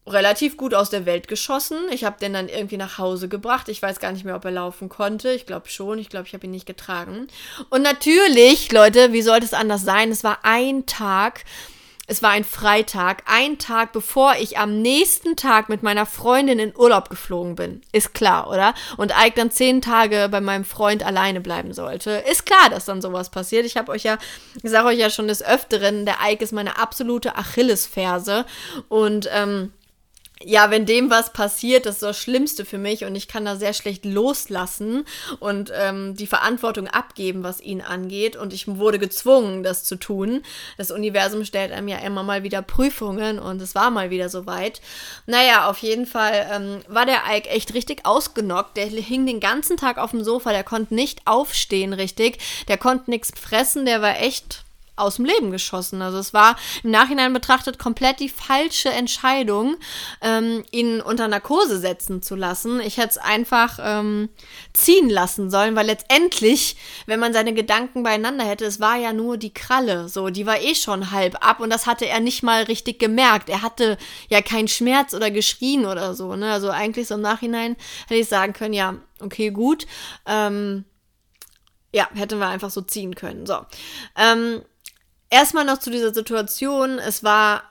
relativ 0.07 0.55
gut 0.55 0.73
aus 0.73 0.89
der 0.89 1.05
Welt 1.05 1.27
geschossen. 1.27 1.77
Ich 1.91 2.05
habe 2.05 2.17
den 2.19 2.31
dann 2.31 2.47
irgendwie 2.47 2.77
nach 2.77 2.97
Hause 2.97 3.27
gebracht. 3.27 3.67
Ich 3.67 3.81
weiß 3.81 3.99
gar 3.99 4.13
nicht 4.13 4.23
mehr, 4.23 4.35
ob 4.35 4.45
er 4.45 4.51
laufen 4.51 4.87
konnte. 4.87 5.31
Ich 5.31 5.45
glaube 5.45 5.69
schon. 5.69 5.99
Ich 5.99 6.09
glaube, 6.09 6.27
ich 6.27 6.33
habe 6.33 6.45
ihn 6.45 6.51
nicht 6.51 6.65
getragen. 6.65 7.27
Und 7.69 7.81
natürlich, 7.81 8.71
Leute, 8.71 9.11
wie 9.11 9.21
sollte 9.21 9.45
es 9.45 9.53
anders 9.53 9.83
sein? 9.83 10.09
Es 10.09 10.23
war 10.23 10.39
ein 10.43 10.85
Tag, 10.85 11.43
es 12.07 12.21
war 12.21 12.31
ein 12.31 12.43
Freitag, 12.43 13.23
ein 13.25 13.57
Tag 13.57 13.93
bevor 13.93 14.35
ich 14.39 14.57
am 14.57 14.81
nächsten 14.81 15.35
Tag 15.35 15.69
mit 15.69 15.83
meiner 15.83 16.05
Freundin 16.05 16.59
in 16.59 16.75
Urlaub 16.75 17.09
geflogen 17.09 17.55
bin. 17.55 17.81
Ist 17.91 18.13
klar, 18.13 18.49
oder? 18.49 18.73
Und 18.97 19.11
Ike 19.11 19.35
dann 19.35 19.51
zehn 19.51 19.81
Tage 19.81 20.27
bei 20.29 20.41
meinem 20.41 20.65
Freund 20.65 21.03
alleine 21.03 21.41
bleiben 21.41 21.73
sollte. 21.73 22.23
Ist 22.29 22.45
klar, 22.45 22.69
dass 22.69 22.85
dann 22.85 23.01
sowas 23.01 23.29
passiert. 23.29 23.65
Ich 23.65 23.77
habe 23.77 23.91
euch 23.91 24.03
ja, 24.03 24.17
ich 24.61 24.71
sage 24.71 24.87
euch 24.87 24.99
ja 24.99 25.09
schon 25.09 25.27
des 25.27 25.43
Öfteren, 25.43 26.05
der 26.05 26.17
Ike 26.23 26.43
ist 26.43 26.53
meine 26.53 26.77
absolute 26.79 27.37
Achillesferse. 27.37 28.45
Und 28.89 29.29
ähm, 29.31 29.71
ja, 30.45 30.71
wenn 30.71 30.85
dem 30.85 31.09
was 31.09 31.33
passiert, 31.33 31.85
das 31.85 31.95
ist 31.95 32.03
das 32.03 32.17
Schlimmste 32.17 32.65
für 32.65 32.77
mich 32.77 33.05
und 33.05 33.15
ich 33.15 33.27
kann 33.27 33.45
da 33.45 33.55
sehr 33.55 33.73
schlecht 33.73 34.05
loslassen 34.05 35.05
und 35.39 35.71
ähm, 35.75 36.15
die 36.15 36.27
Verantwortung 36.27 36.87
abgeben, 36.87 37.43
was 37.43 37.61
ihn 37.61 37.81
angeht. 37.81 38.35
Und 38.35 38.53
ich 38.53 38.67
wurde 38.67 38.99
gezwungen, 38.99 39.63
das 39.63 39.83
zu 39.83 39.95
tun. 39.95 40.43
Das 40.77 40.91
Universum 40.91 41.45
stellt 41.45 41.71
einem 41.71 41.87
ja 41.87 41.97
immer 41.97 42.23
mal 42.23 42.43
wieder 42.43 42.61
Prüfungen 42.61 43.39
und 43.39 43.61
es 43.61 43.75
war 43.75 43.91
mal 43.91 44.09
wieder 44.09 44.29
soweit. 44.29 44.81
Naja, 45.25 45.69
auf 45.69 45.79
jeden 45.79 46.05
Fall 46.05 46.47
ähm, 46.51 46.79
war 46.87 47.05
der 47.05 47.21
Ike 47.29 47.49
echt 47.49 47.73
richtig 47.73 48.05
ausgenockt. 48.05 48.77
Der 48.77 48.87
hing 48.87 49.25
den 49.25 49.39
ganzen 49.39 49.77
Tag 49.77 49.97
auf 49.97 50.11
dem 50.11 50.23
Sofa, 50.23 50.51
der 50.51 50.63
konnte 50.63 50.95
nicht 50.95 51.21
aufstehen 51.25 51.93
richtig, 51.93 52.39
der 52.67 52.77
konnte 52.77 53.09
nichts 53.09 53.31
fressen, 53.39 53.85
der 53.85 54.01
war 54.01 54.19
echt 54.19 54.63
aus 55.01 55.15
dem 55.15 55.25
Leben 55.25 55.51
geschossen. 55.51 56.01
Also 56.01 56.17
es 56.19 56.33
war 56.33 56.55
im 56.83 56.91
Nachhinein 56.91 57.33
betrachtet 57.33 57.79
komplett 57.79 58.19
die 58.19 58.29
falsche 58.29 58.89
Entscheidung, 58.89 59.77
ähm, 60.21 60.63
ihn 60.71 61.01
unter 61.01 61.27
Narkose 61.27 61.79
setzen 61.79 62.21
zu 62.21 62.35
lassen. 62.35 62.79
Ich 62.79 62.97
hätte 62.97 63.09
es 63.09 63.17
einfach 63.17 63.79
ähm, 63.81 64.29
ziehen 64.73 65.09
lassen 65.09 65.49
sollen, 65.49 65.75
weil 65.75 65.87
letztendlich, 65.87 66.75
wenn 67.05 67.19
man 67.19 67.33
seine 67.33 67.53
Gedanken 67.53 68.03
beieinander 68.03 68.45
hätte, 68.45 68.65
es 68.65 68.79
war 68.79 68.97
ja 68.97 69.13
nur 69.13 69.37
die 69.37 69.53
Kralle, 69.53 70.07
so, 70.07 70.29
die 70.29 70.45
war 70.45 70.61
eh 70.61 70.75
schon 70.75 71.11
halb 71.11 71.45
ab 71.45 71.59
und 71.59 71.69
das 71.69 71.87
hatte 71.87 72.07
er 72.07 72.19
nicht 72.19 72.43
mal 72.43 72.63
richtig 72.63 72.99
gemerkt. 72.99 73.49
Er 73.49 73.61
hatte 73.61 73.97
ja 74.29 74.41
keinen 74.41 74.67
Schmerz 74.67 75.13
oder 75.13 75.31
geschrien 75.31 75.85
oder 75.85 76.13
so, 76.13 76.35
ne? 76.35 76.51
Also 76.51 76.69
eigentlich 76.69 77.07
so 77.07 77.15
im 77.15 77.21
Nachhinein 77.21 77.75
hätte 78.07 78.21
ich 78.21 78.27
sagen 78.27 78.53
können, 78.53 78.73
ja, 78.73 78.95
okay, 79.19 79.49
gut. 79.51 79.87
Ähm, 80.25 80.85
ja, 81.93 82.07
hätten 82.13 82.39
wir 82.39 82.47
einfach 82.47 82.69
so 82.69 82.81
ziehen 82.81 83.15
können. 83.15 83.45
So. 83.45 83.59
Ähm, 84.15 84.61
Erstmal 85.31 85.65
noch 85.65 85.79
zu 85.79 85.89
dieser 85.89 86.13
Situation. 86.13 86.99
Es 86.99 87.23
war 87.23 87.63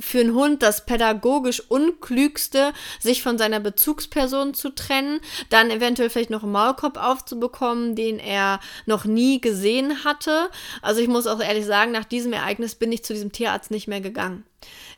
für 0.00 0.20
einen 0.20 0.34
Hund 0.34 0.62
das 0.62 0.84
pädagogisch 0.84 1.60
unklügste, 1.68 2.72
sich 3.00 3.22
von 3.22 3.38
seiner 3.38 3.60
Bezugsperson 3.60 4.54
zu 4.54 4.70
trennen, 4.70 5.20
dann 5.50 5.70
eventuell 5.70 6.10
vielleicht 6.10 6.30
noch 6.30 6.42
einen 6.42 6.52
Maulkorb 6.52 7.02
aufzubekommen, 7.02 7.96
den 7.96 8.18
er 8.18 8.60
noch 8.86 9.04
nie 9.04 9.40
gesehen 9.40 10.04
hatte. 10.04 10.50
Also 10.82 11.00
ich 11.00 11.08
muss 11.08 11.26
auch 11.26 11.40
ehrlich 11.40 11.66
sagen, 11.66 11.92
nach 11.92 12.04
diesem 12.04 12.32
Ereignis 12.32 12.74
bin 12.74 12.92
ich 12.92 13.04
zu 13.04 13.12
diesem 13.12 13.32
Tierarzt 13.32 13.70
nicht 13.70 13.88
mehr 13.88 14.00
gegangen. 14.00 14.44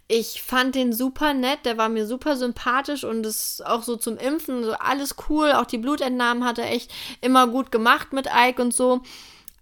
Ich 0.09 0.42
fand 0.42 0.75
den 0.75 0.92
super 0.92 1.35
nett, 1.35 1.61
der 1.64 1.78
war 1.78 1.88
mir 1.88 2.07
super 2.07 2.37
sympathisch 2.37 3.04
und 3.04 3.25
ist 3.25 3.64
auch 3.64 3.83
so 3.83 3.97
zum 3.97 4.19
Impfen, 4.19 4.64
so 4.64 4.73
alles 4.73 5.14
cool. 5.28 5.52
Auch 5.52 5.66
die 5.66 5.78
Blutentnahmen 5.78 6.45
hat 6.45 6.59
er 6.59 6.71
echt 6.71 6.90
immer 7.21 7.47
gut 7.47 7.71
gemacht 7.71 8.12
mit 8.12 8.26
Ike 8.26 8.61
und 8.61 8.75
so. 8.75 9.02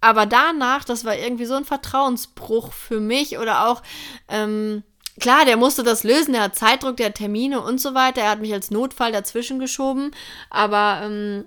Aber 0.01 0.25
danach, 0.25 0.85
das 0.85 1.03
war 1.05 1.15
irgendwie 1.17 1.45
so 1.45 1.55
ein 1.55 1.65
Vertrauensbruch 1.65 2.71
für 2.71 2.99
mich 2.99 3.37
oder 3.37 3.67
auch, 3.67 3.83
ähm, 4.29 4.83
klar, 5.19 5.45
der 5.45 5.57
musste 5.57 5.83
das 5.83 6.03
lösen, 6.03 6.33
der 6.33 6.43
hat 6.43 6.55
Zeitdruck, 6.55 6.97
der 6.97 7.07
hat 7.07 7.15
Termine 7.15 7.61
und 7.61 7.79
so 7.81 7.93
weiter. 7.93 8.21
Er 8.21 8.31
hat 8.31 8.41
mich 8.41 8.53
als 8.53 8.71
Notfall 8.71 9.11
dazwischen 9.11 9.59
geschoben. 9.59 10.11
Aber 10.49 11.01
ähm, 11.03 11.45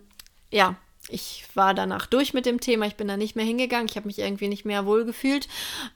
ja, 0.51 0.77
ich 1.09 1.45
war 1.55 1.75
danach 1.75 2.07
durch 2.07 2.35
mit 2.35 2.47
dem 2.47 2.61
Thema. 2.61 2.87
Ich 2.87 2.97
bin 2.97 3.09
da 3.09 3.17
nicht 3.17 3.37
mehr 3.37 3.45
hingegangen. 3.45 3.89
Ich 3.89 3.97
habe 3.97 4.07
mich 4.07 4.19
irgendwie 4.19 4.49
nicht 4.49 4.65
mehr 4.65 4.87
wohlgefühlt, 4.87 5.49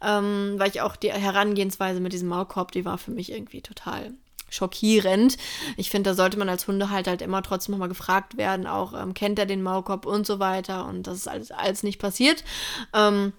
ähm, 0.02 0.54
weil 0.56 0.70
ich 0.70 0.80
auch 0.80 0.96
die 0.96 1.12
Herangehensweise 1.12 2.00
mit 2.00 2.12
diesem 2.12 2.28
Maulkorb, 2.28 2.72
die 2.72 2.84
war 2.84 2.98
für 2.98 3.10
mich 3.12 3.30
irgendwie 3.32 3.60
total 3.60 4.14
schockierend. 4.48 5.36
Ich 5.76 5.90
finde, 5.90 6.10
da 6.10 6.14
sollte 6.14 6.38
man 6.38 6.48
als 6.48 6.66
Hundehalter 6.66 7.10
halt 7.10 7.22
immer 7.22 7.42
trotzdem 7.42 7.72
nochmal 7.72 7.88
gefragt 7.88 8.36
werden, 8.36 8.66
auch 8.66 8.92
ähm, 8.94 9.14
kennt 9.14 9.38
er 9.38 9.46
den 9.46 9.62
Maulkorb 9.62 10.06
und 10.06 10.26
so 10.26 10.38
weiter. 10.38 10.86
Und 10.86 11.06
das 11.06 11.18
ist 11.18 11.28
alles, 11.28 11.50
alles 11.50 11.82
nicht 11.82 12.00
passiert. 12.00 12.44
Ähm, 12.94 13.32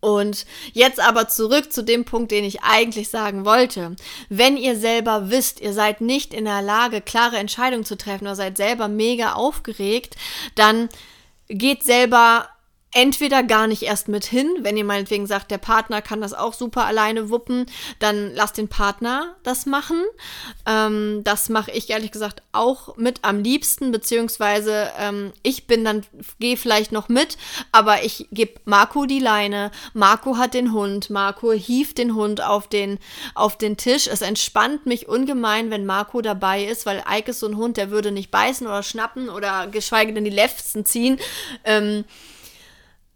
und 0.00 0.46
jetzt 0.72 1.00
aber 1.00 1.28
zurück 1.28 1.72
zu 1.72 1.82
dem 1.82 2.04
Punkt, 2.04 2.30
den 2.30 2.44
ich 2.44 2.62
eigentlich 2.62 3.08
sagen 3.08 3.44
wollte. 3.44 3.96
Wenn 4.28 4.56
ihr 4.56 4.76
selber 4.76 5.30
wisst, 5.30 5.60
ihr 5.60 5.72
seid 5.72 6.00
nicht 6.00 6.32
in 6.32 6.44
der 6.44 6.62
Lage, 6.62 7.00
klare 7.00 7.36
Entscheidungen 7.36 7.84
zu 7.84 7.96
treffen 7.96 8.24
oder 8.24 8.36
seid 8.36 8.56
selber 8.56 8.86
mega 8.86 9.32
aufgeregt, 9.32 10.14
dann 10.54 10.88
geht 11.48 11.82
selber 11.82 12.48
entweder 12.92 13.42
gar 13.42 13.66
nicht 13.66 13.82
erst 13.82 14.08
mit 14.08 14.24
hin, 14.24 14.48
wenn 14.60 14.76
ihr 14.76 14.84
meinetwegen 14.84 15.26
sagt, 15.26 15.50
der 15.50 15.58
Partner 15.58 16.00
kann 16.00 16.20
das 16.20 16.32
auch 16.32 16.54
super 16.54 16.86
alleine 16.86 17.28
wuppen, 17.28 17.66
dann 17.98 18.34
lasst 18.34 18.56
den 18.56 18.68
Partner 18.68 19.36
das 19.42 19.66
machen. 19.66 20.02
Ähm, 20.66 21.20
das 21.24 21.50
mache 21.50 21.70
ich 21.70 21.90
ehrlich 21.90 22.12
gesagt 22.12 22.42
auch 22.52 22.96
mit 22.96 23.20
am 23.22 23.42
liebsten, 23.42 23.92
beziehungsweise 23.92 24.90
ähm, 24.98 25.32
ich 25.42 25.66
bin 25.66 25.84
dann, 25.84 26.04
gehe 26.38 26.56
vielleicht 26.56 26.90
noch 26.90 27.08
mit, 27.08 27.36
aber 27.72 28.04
ich 28.04 28.26
gebe 28.32 28.60
Marco 28.64 29.04
die 29.04 29.20
Leine, 29.20 29.70
Marco 29.92 30.38
hat 30.38 30.54
den 30.54 30.72
Hund, 30.72 31.10
Marco 31.10 31.52
hieft 31.52 31.98
den 31.98 32.14
Hund 32.14 32.42
auf 32.42 32.68
den, 32.68 32.98
auf 33.34 33.58
den 33.58 33.76
Tisch. 33.76 34.06
Es 34.06 34.22
entspannt 34.22 34.86
mich 34.86 35.08
ungemein, 35.08 35.70
wenn 35.70 35.84
Marco 35.84 36.22
dabei 36.22 36.64
ist, 36.64 36.86
weil 36.86 37.04
Ike 37.10 37.30
ist 37.30 37.40
so 37.40 37.46
ein 37.46 37.56
Hund, 37.56 37.76
der 37.76 37.90
würde 37.90 38.12
nicht 38.12 38.30
beißen 38.30 38.66
oder 38.66 38.82
schnappen 38.82 39.28
oder 39.28 39.66
geschweige 39.66 40.14
denn 40.14 40.24
die 40.24 40.30
Lefzen 40.30 40.86
ziehen. 40.86 41.18
Ähm, 41.64 42.04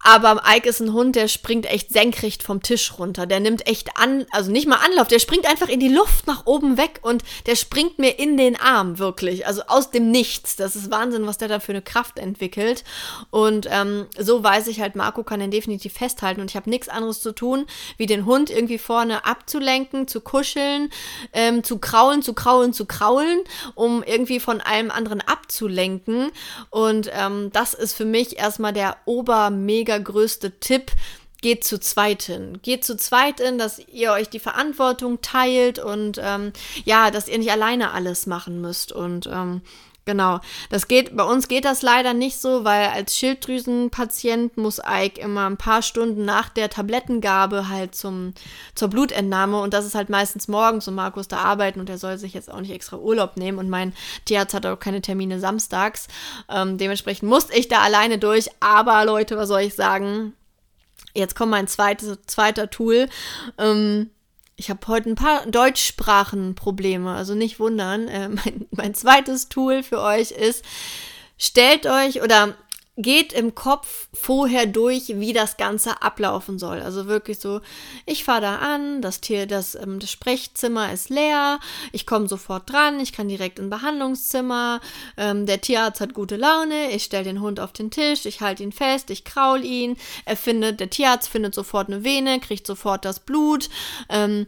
aber 0.03 0.43
Ike 0.49 0.69
ist 0.69 0.81
ein 0.81 0.93
Hund, 0.93 1.15
der 1.15 1.29
springt 1.29 1.67
echt 1.67 1.93
senkrecht 1.93 2.43
vom 2.43 2.61
Tisch 2.61 2.99
runter. 2.99 3.27
Der 3.27 3.39
nimmt 3.39 3.67
echt 3.69 3.97
an, 3.97 4.27
also 4.33 4.51
nicht 4.51 4.67
mal 4.67 4.81
Anlauf, 4.85 5.07
der 5.07 5.21
springt 5.21 5.49
einfach 5.49 5.69
in 5.69 5.79
die 5.79 5.89
Luft 5.89 6.27
nach 6.27 6.47
oben 6.47 6.77
weg 6.77 6.99
und 7.03 7.23
der 7.47 7.55
springt 7.55 7.99
mir 8.01 8.19
in 8.19 8.37
den 8.37 8.57
Arm, 8.57 8.99
wirklich. 8.99 9.47
Also 9.47 9.63
aus 9.69 9.91
dem 9.91 10.11
Nichts. 10.11 10.57
Das 10.57 10.75
ist 10.75 10.91
Wahnsinn, 10.91 11.27
was 11.27 11.39
der 11.39 11.49
da 11.49 11.61
für 11.61 11.73
eine 11.73 11.83
Kraft 11.83 12.19
entwickelt. 12.19 12.83
Und 13.31 13.69
ähm, 13.71 14.07
so 14.19 14.43
weiß 14.43 14.67
ich 14.67 14.81
halt, 14.81 14.97
Marco 14.97 15.23
kann 15.23 15.39
den 15.39 15.53
definitiv 15.53 15.93
festhalten 15.93 16.41
und 16.41 16.51
ich 16.51 16.57
habe 16.57 16.69
nichts 16.69 16.89
anderes 16.89 17.21
zu 17.21 17.33
tun, 17.33 17.67
wie 17.97 18.07
den 18.07 18.27
Hund 18.27 18.51
irgendwie 18.51 18.79
vorne 18.79 19.25
abzulenken, 19.25 20.09
zu 20.09 20.21
kuscheln, 20.21 20.91
ähm, 21.33 21.63
zu 21.63 21.79
kraulen, 21.79 22.23
zu 22.23 22.35
kraulen, 22.35 22.73
zu 22.73 22.87
kraulen, 22.87 23.41
um 23.77 24.03
irgendwie 24.03 24.41
von 24.41 24.61
allem 24.61 24.91
anderen 24.91 25.21
abzulenken. 25.21 26.33
Und 26.71 27.09
ähm, 27.15 27.51
das 27.53 27.75
ist 27.75 27.95
für 27.95 28.05
mich 28.05 28.39
erstmal 28.39 28.73
der 28.73 28.97
obermega 29.05 29.92
mega 29.92 29.92
größte 30.01 30.59
Tipp. 30.61 30.93
Geht 31.41 31.65
zu 31.65 31.81
zweit 31.81 32.23
hin. 32.23 32.61
Geht 32.63 32.85
zu 32.85 32.97
zweit 32.97 33.41
in, 33.41 33.59
dass 33.59 33.81
ihr 33.89 34.13
euch 34.13 34.29
die 34.29 34.39
Verantwortung 34.39 35.23
teilt 35.23 35.81
und 35.81 36.21
ähm, 36.23 36.53
ja, 36.85 37.11
dass 37.11 37.27
ihr 37.27 37.39
nicht 37.39 37.51
alleine 37.51 37.91
alles 37.91 38.27
machen 38.27 38.61
müsst. 38.61 38.93
Und 38.93 39.27
ähm, 39.27 39.61
Genau, 40.05 40.41
das 40.69 40.89
geht, 40.89 41.17
bei 41.17 41.23
uns 41.23 41.47
geht 41.47 41.65
das 41.65 41.83
leider 41.83 42.13
nicht 42.13 42.37
so, 42.39 42.65
weil 42.65 42.89
als 42.89 43.17
Schilddrüsenpatient 43.17 44.57
muss 44.57 44.81
Ike 44.85 45.21
immer 45.21 45.47
ein 45.47 45.57
paar 45.57 45.81
Stunden 45.81 46.25
nach 46.25 46.49
der 46.49 46.71
Tablettengabe 46.71 47.69
halt 47.69 47.95
zum, 47.95 48.35
zur 48.75 48.89
Blutentnahme 48.89 49.61
und 49.61 49.73
das 49.73 49.87
ist 49.87 49.95
halt 49.95 50.11
meistens 50.11 50.49
morgens 50.49 50.89
und 50.89 50.97
Markus 50.97 51.29
da 51.29 51.39
arbeiten 51.39 51.79
und 51.79 51.89
er 51.89 51.99
soll 51.99 52.19
sich 52.19 52.35
jetzt 52.35 52.51
auch 52.51 52.61
nicht 52.61 52.73
extra 52.73 52.97
Urlaub 52.97 53.37
nehmen 53.37 53.59
und 53.59 53.71
mein 53.71 53.93
Tierarzt 54.25 54.55
hat 54.55 54.67
auch 54.67 54.81
keine 54.81 55.03
Termine 55.03 55.39
samstags. 55.39 56.09
Ähm, 56.51 56.79
dementsprechend 56.79 57.29
musste 57.29 57.57
ich 57.57 57.69
da 57.69 57.79
alleine 57.79 58.19
durch, 58.19 58.49
aber 58.59 59.05
Leute, 59.05 59.37
was 59.37 59.49
soll 59.49 59.61
ich 59.61 59.75
sagen? 59.75 60.33
Jetzt 61.15 61.37
kommt 61.37 61.53
mein 61.53 61.69
zweites, 61.69 62.19
zweiter 62.27 62.71
Tool. 62.71 63.09
Ähm, 63.57 64.11
ich 64.57 64.71
habe 64.71 64.87
heute 64.89 65.11
ein 65.11 65.15
paar 65.15 65.47
Deutschsprachenprobleme, 65.47 67.11
also 67.11 67.35
nicht 67.35 67.59
wundern. 67.61 68.09
Äh, 68.09 68.29
mein, 68.29 68.67
mein 68.71 68.95
zweites 68.95 69.49
Tool 69.49 69.83
für 69.83 70.01
euch 70.01 70.31
ist, 70.31 70.65
stellt 71.39 71.87
euch 71.87 72.23
oder 72.23 72.55
geht 72.97 73.33
im 73.33 73.55
Kopf 73.55 74.09
vorher 74.13 74.67
durch, 74.67 75.09
wie 75.09 75.33
das 75.33 75.57
Ganze 75.57 76.03
ablaufen 76.03 76.59
soll. 76.59 76.83
Also 76.83 77.07
wirklich 77.07 77.39
so, 77.39 77.63
ich 78.05 78.25
fahre 78.25 78.43
da 78.43 78.57
an, 78.57 79.01
das 79.01 79.23
Tier, 79.23 79.47
das, 79.47 79.75
ähm, 79.75 79.99
das 79.99 80.11
Sprechzimmer 80.11 80.93
ist 80.93 81.09
leer, 81.09 81.59
ich 81.93 82.07
komme 82.07 82.29
sofort 82.29 82.71
dran, 82.71 83.01
ich 83.01 83.15
kann 83.15 83.29
direkt 83.29 83.59
in 83.59 83.71
Behandlungszimmer, 83.71 84.81
ähm, 85.17 85.47
der 85.47 85.63
Tierarzt 85.63 86.03
hat 86.03 86.13
gute 86.13 86.37
Laune, 86.37 86.91
ich 86.91 87.05
stelle 87.05 87.25
den 87.25 87.41
Hund 87.41 87.61
auf 87.61 87.73
den 87.73 87.91
Tisch, 87.91 88.27
ich 88.27 88.43
halte 88.43 88.63
ihn 88.63 88.73
fest, 88.73 89.09
ich 89.09 89.25
kraul 89.25 89.65
ihn, 89.65 89.97
er 90.27 90.37
findet, 90.37 90.79
der 90.79 90.91
Tierarzt 90.91 91.29
findet 91.29 91.55
sofort 91.55 91.89
eine 91.89 92.05
Vene, 92.05 92.41
kriegt 92.41 92.67
sofort 92.67 93.07
das 93.07 93.21
Blut. 93.21 93.71
Ähm, 94.11 94.47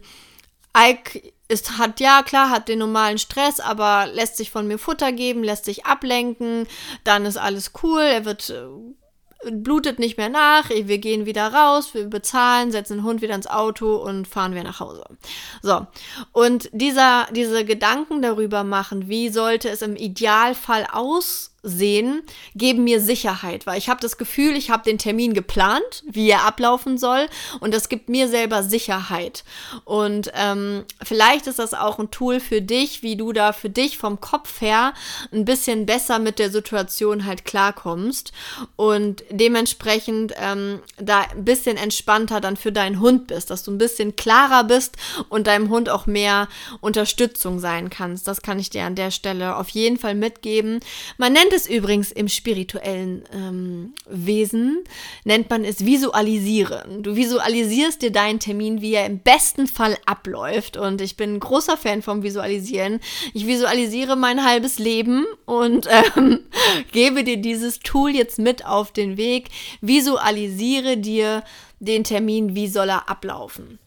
Ike 0.77 1.33
ist, 1.47 1.77
hat 1.77 1.99
ja 1.99 2.23
klar, 2.23 2.49
hat 2.49 2.67
den 2.67 2.79
normalen 2.79 3.17
Stress, 3.17 3.59
aber 3.59 4.07
lässt 4.07 4.37
sich 4.37 4.51
von 4.51 4.67
mir 4.67 4.77
Futter 4.77 5.11
geben, 5.11 5.43
lässt 5.43 5.65
sich 5.65 5.85
ablenken, 5.85 6.67
dann 7.03 7.25
ist 7.25 7.37
alles 7.37 7.71
cool, 7.83 8.01
er 8.01 8.25
wird 8.25 8.49
äh, 8.49 9.51
blutet 9.51 9.99
nicht 9.99 10.17
mehr 10.17 10.29
nach, 10.29 10.69
wir 10.69 10.97
gehen 10.97 11.25
wieder 11.25 11.53
raus, 11.53 11.93
wir 11.93 12.05
bezahlen, 12.05 12.71
setzen 12.71 12.97
den 12.97 13.03
Hund 13.03 13.21
wieder 13.21 13.35
ins 13.35 13.47
Auto 13.47 13.95
und 13.95 14.27
fahren 14.27 14.55
wir 14.55 14.63
nach 14.63 14.79
Hause. 14.79 15.05
So. 15.61 15.85
Und 16.31 16.69
dieser, 16.73 17.27
diese 17.31 17.63
Gedanken 17.65 18.21
darüber 18.21 18.63
machen, 18.63 19.07
wie 19.07 19.29
sollte 19.29 19.69
es 19.69 19.81
im 19.81 19.95
Idealfall 19.95 20.87
aussehen, 20.91 21.54
sehen, 21.65 22.21
geben 22.55 22.83
mir 22.83 23.01
Sicherheit, 23.01 23.65
weil 23.65 23.77
ich 23.77 23.89
habe 23.89 23.99
das 23.99 24.17
Gefühl, 24.17 24.55
ich 24.55 24.69
habe 24.69 24.83
den 24.83 24.97
Termin 24.97 25.33
geplant, 25.33 26.03
wie 26.05 26.29
er 26.29 26.45
ablaufen 26.45 26.97
soll 26.97 27.27
und 27.59 27.73
das 27.73 27.89
gibt 27.89 28.07
mir 28.07 28.27
selber 28.29 28.63
Sicherheit. 28.63 29.43
Und 29.83 30.31
ähm, 30.35 30.85
vielleicht 31.03 31.47
ist 31.47 31.59
das 31.59 31.73
auch 31.73 31.99
ein 31.99 32.11
Tool 32.11 32.39
für 32.39 32.61
dich, 32.61 33.01
wie 33.01 33.15
du 33.15 33.33
da 33.33 33.51
für 33.51 33.69
dich 33.69 33.97
vom 33.97 34.21
Kopf 34.21 34.61
her 34.61 34.93
ein 35.33 35.45
bisschen 35.45 35.85
besser 35.85 36.19
mit 36.19 36.39
der 36.39 36.51
Situation 36.51 37.25
halt 37.25 37.45
klarkommst 37.45 38.31
und 38.75 39.23
dementsprechend 39.29 40.33
ähm, 40.37 40.79
da 40.97 41.21
ein 41.21 41.45
bisschen 41.45 41.77
entspannter 41.77 42.41
dann 42.41 42.57
für 42.57 42.71
deinen 42.71 42.99
Hund 42.99 43.27
bist, 43.27 43.49
dass 43.49 43.63
du 43.63 43.71
ein 43.71 43.77
bisschen 43.77 44.15
klarer 44.15 44.63
bist 44.63 44.97
und 45.29 45.47
deinem 45.47 45.69
Hund 45.69 45.89
auch 45.89 46.05
mehr 46.05 46.47
Unterstützung 46.81 47.59
sein 47.59 47.89
kannst. 47.89 48.27
Das 48.27 48.41
kann 48.41 48.59
ich 48.59 48.69
dir 48.69 48.83
an 48.83 48.95
der 48.95 49.11
Stelle 49.11 49.55
auf 49.55 49.69
jeden 49.69 49.97
Fall 49.97 50.15
mitgeben. 50.15 50.79
Man 51.17 51.33
nennt 51.33 51.53
es 51.55 51.67
übrigens 51.67 52.11
im 52.11 52.27
spirituellen 52.27 53.23
ähm, 53.33 53.93
Wesen, 54.07 54.83
nennt 55.23 55.49
man 55.49 55.63
es 55.63 55.85
Visualisieren. 55.85 57.01
Du 57.03 57.15
visualisierst 57.15 58.01
dir 58.01 58.11
deinen 58.11 58.39
Termin, 58.39 58.81
wie 58.81 58.93
er 58.93 59.05
im 59.05 59.19
besten 59.19 59.67
Fall 59.67 59.97
abläuft. 60.05 60.77
Und 60.77 61.01
ich 61.01 61.17
bin 61.17 61.35
ein 61.35 61.39
großer 61.39 61.77
Fan 61.77 62.01
vom 62.01 62.23
Visualisieren. 62.23 62.99
Ich 63.33 63.47
visualisiere 63.47 64.15
mein 64.15 64.45
halbes 64.45 64.79
Leben 64.79 65.25
und 65.45 65.87
ähm, 65.89 66.41
gebe 66.91 67.23
dir 67.23 67.37
dieses 67.37 67.79
Tool 67.79 68.11
jetzt 68.11 68.39
mit 68.39 68.65
auf 68.65 68.91
den 68.91 69.17
Weg. 69.17 69.49
Visualisiere 69.81 70.97
dir 70.97 71.43
den 71.79 72.03
Termin, 72.03 72.55
wie 72.55 72.67
soll 72.67 72.89
er 72.89 73.09
ablaufen. 73.09 73.79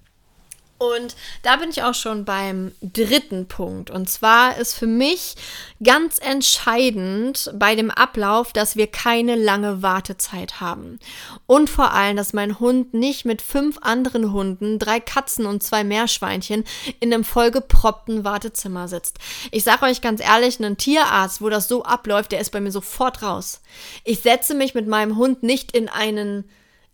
Und 0.79 1.17
da 1.43 1.57
bin 1.57 1.71
ich 1.71 1.83
auch 1.83 1.95
schon 1.95 2.25
beim 2.25 2.73
dritten 2.81 3.49
Punkt. 3.49 3.91
Und 3.91 4.09
zwar 4.09 4.57
ist 4.59 4.75
für 4.75 4.87
mich 4.87 5.35
ganz 5.83 6.19
entscheidend 6.19 7.51
bei 7.55 7.75
dem 7.75 7.91
Ablauf, 7.91 8.53
dass 8.53 8.77
wir 8.77 8.87
keine 8.87 9.35
lange 9.35 9.83
Wartezeit 9.83 10.61
haben. 10.61 11.01
Und 11.47 11.69
vor 11.69 11.93
allem, 11.93 12.17
dass 12.17 12.33
mein 12.33 12.61
Hund 12.61 12.95
nicht 12.95 13.25
mit 13.25 13.43
fünf 13.43 13.79
anderen 13.83 14.33
Hunden, 14.33 14.79
drei 14.79 15.01
Katzen 15.01 15.47
und 15.47 15.65
zwei 15.65 15.83
Meerschweinchen 15.83 16.63
in 17.01 17.13
einem 17.13 17.25
vollgeproppten 17.25 18.23
Wartezimmer 18.23 18.87
sitzt. 18.87 19.19
Ich 19.51 19.65
sage 19.65 19.87
euch 19.87 20.01
ganz 20.01 20.21
ehrlich, 20.21 20.61
ein 20.61 20.77
Tierarzt, 20.77 21.43
wo 21.43 21.49
das 21.49 21.67
so 21.67 21.83
abläuft, 21.83 22.31
der 22.31 22.41
ist 22.41 22.51
bei 22.51 22.61
mir 22.61 22.73
sofort 22.73 23.23
raus. 23.23 23.63
Ich 24.05 24.21
setze 24.21 24.55
mich 24.55 24.75
mit 24.75 24.87
meinem 24.87 25.17
Hund 25.17 25.43
nicht 25.43 25.73
in 25.73 25.89
einen 25.89 26.45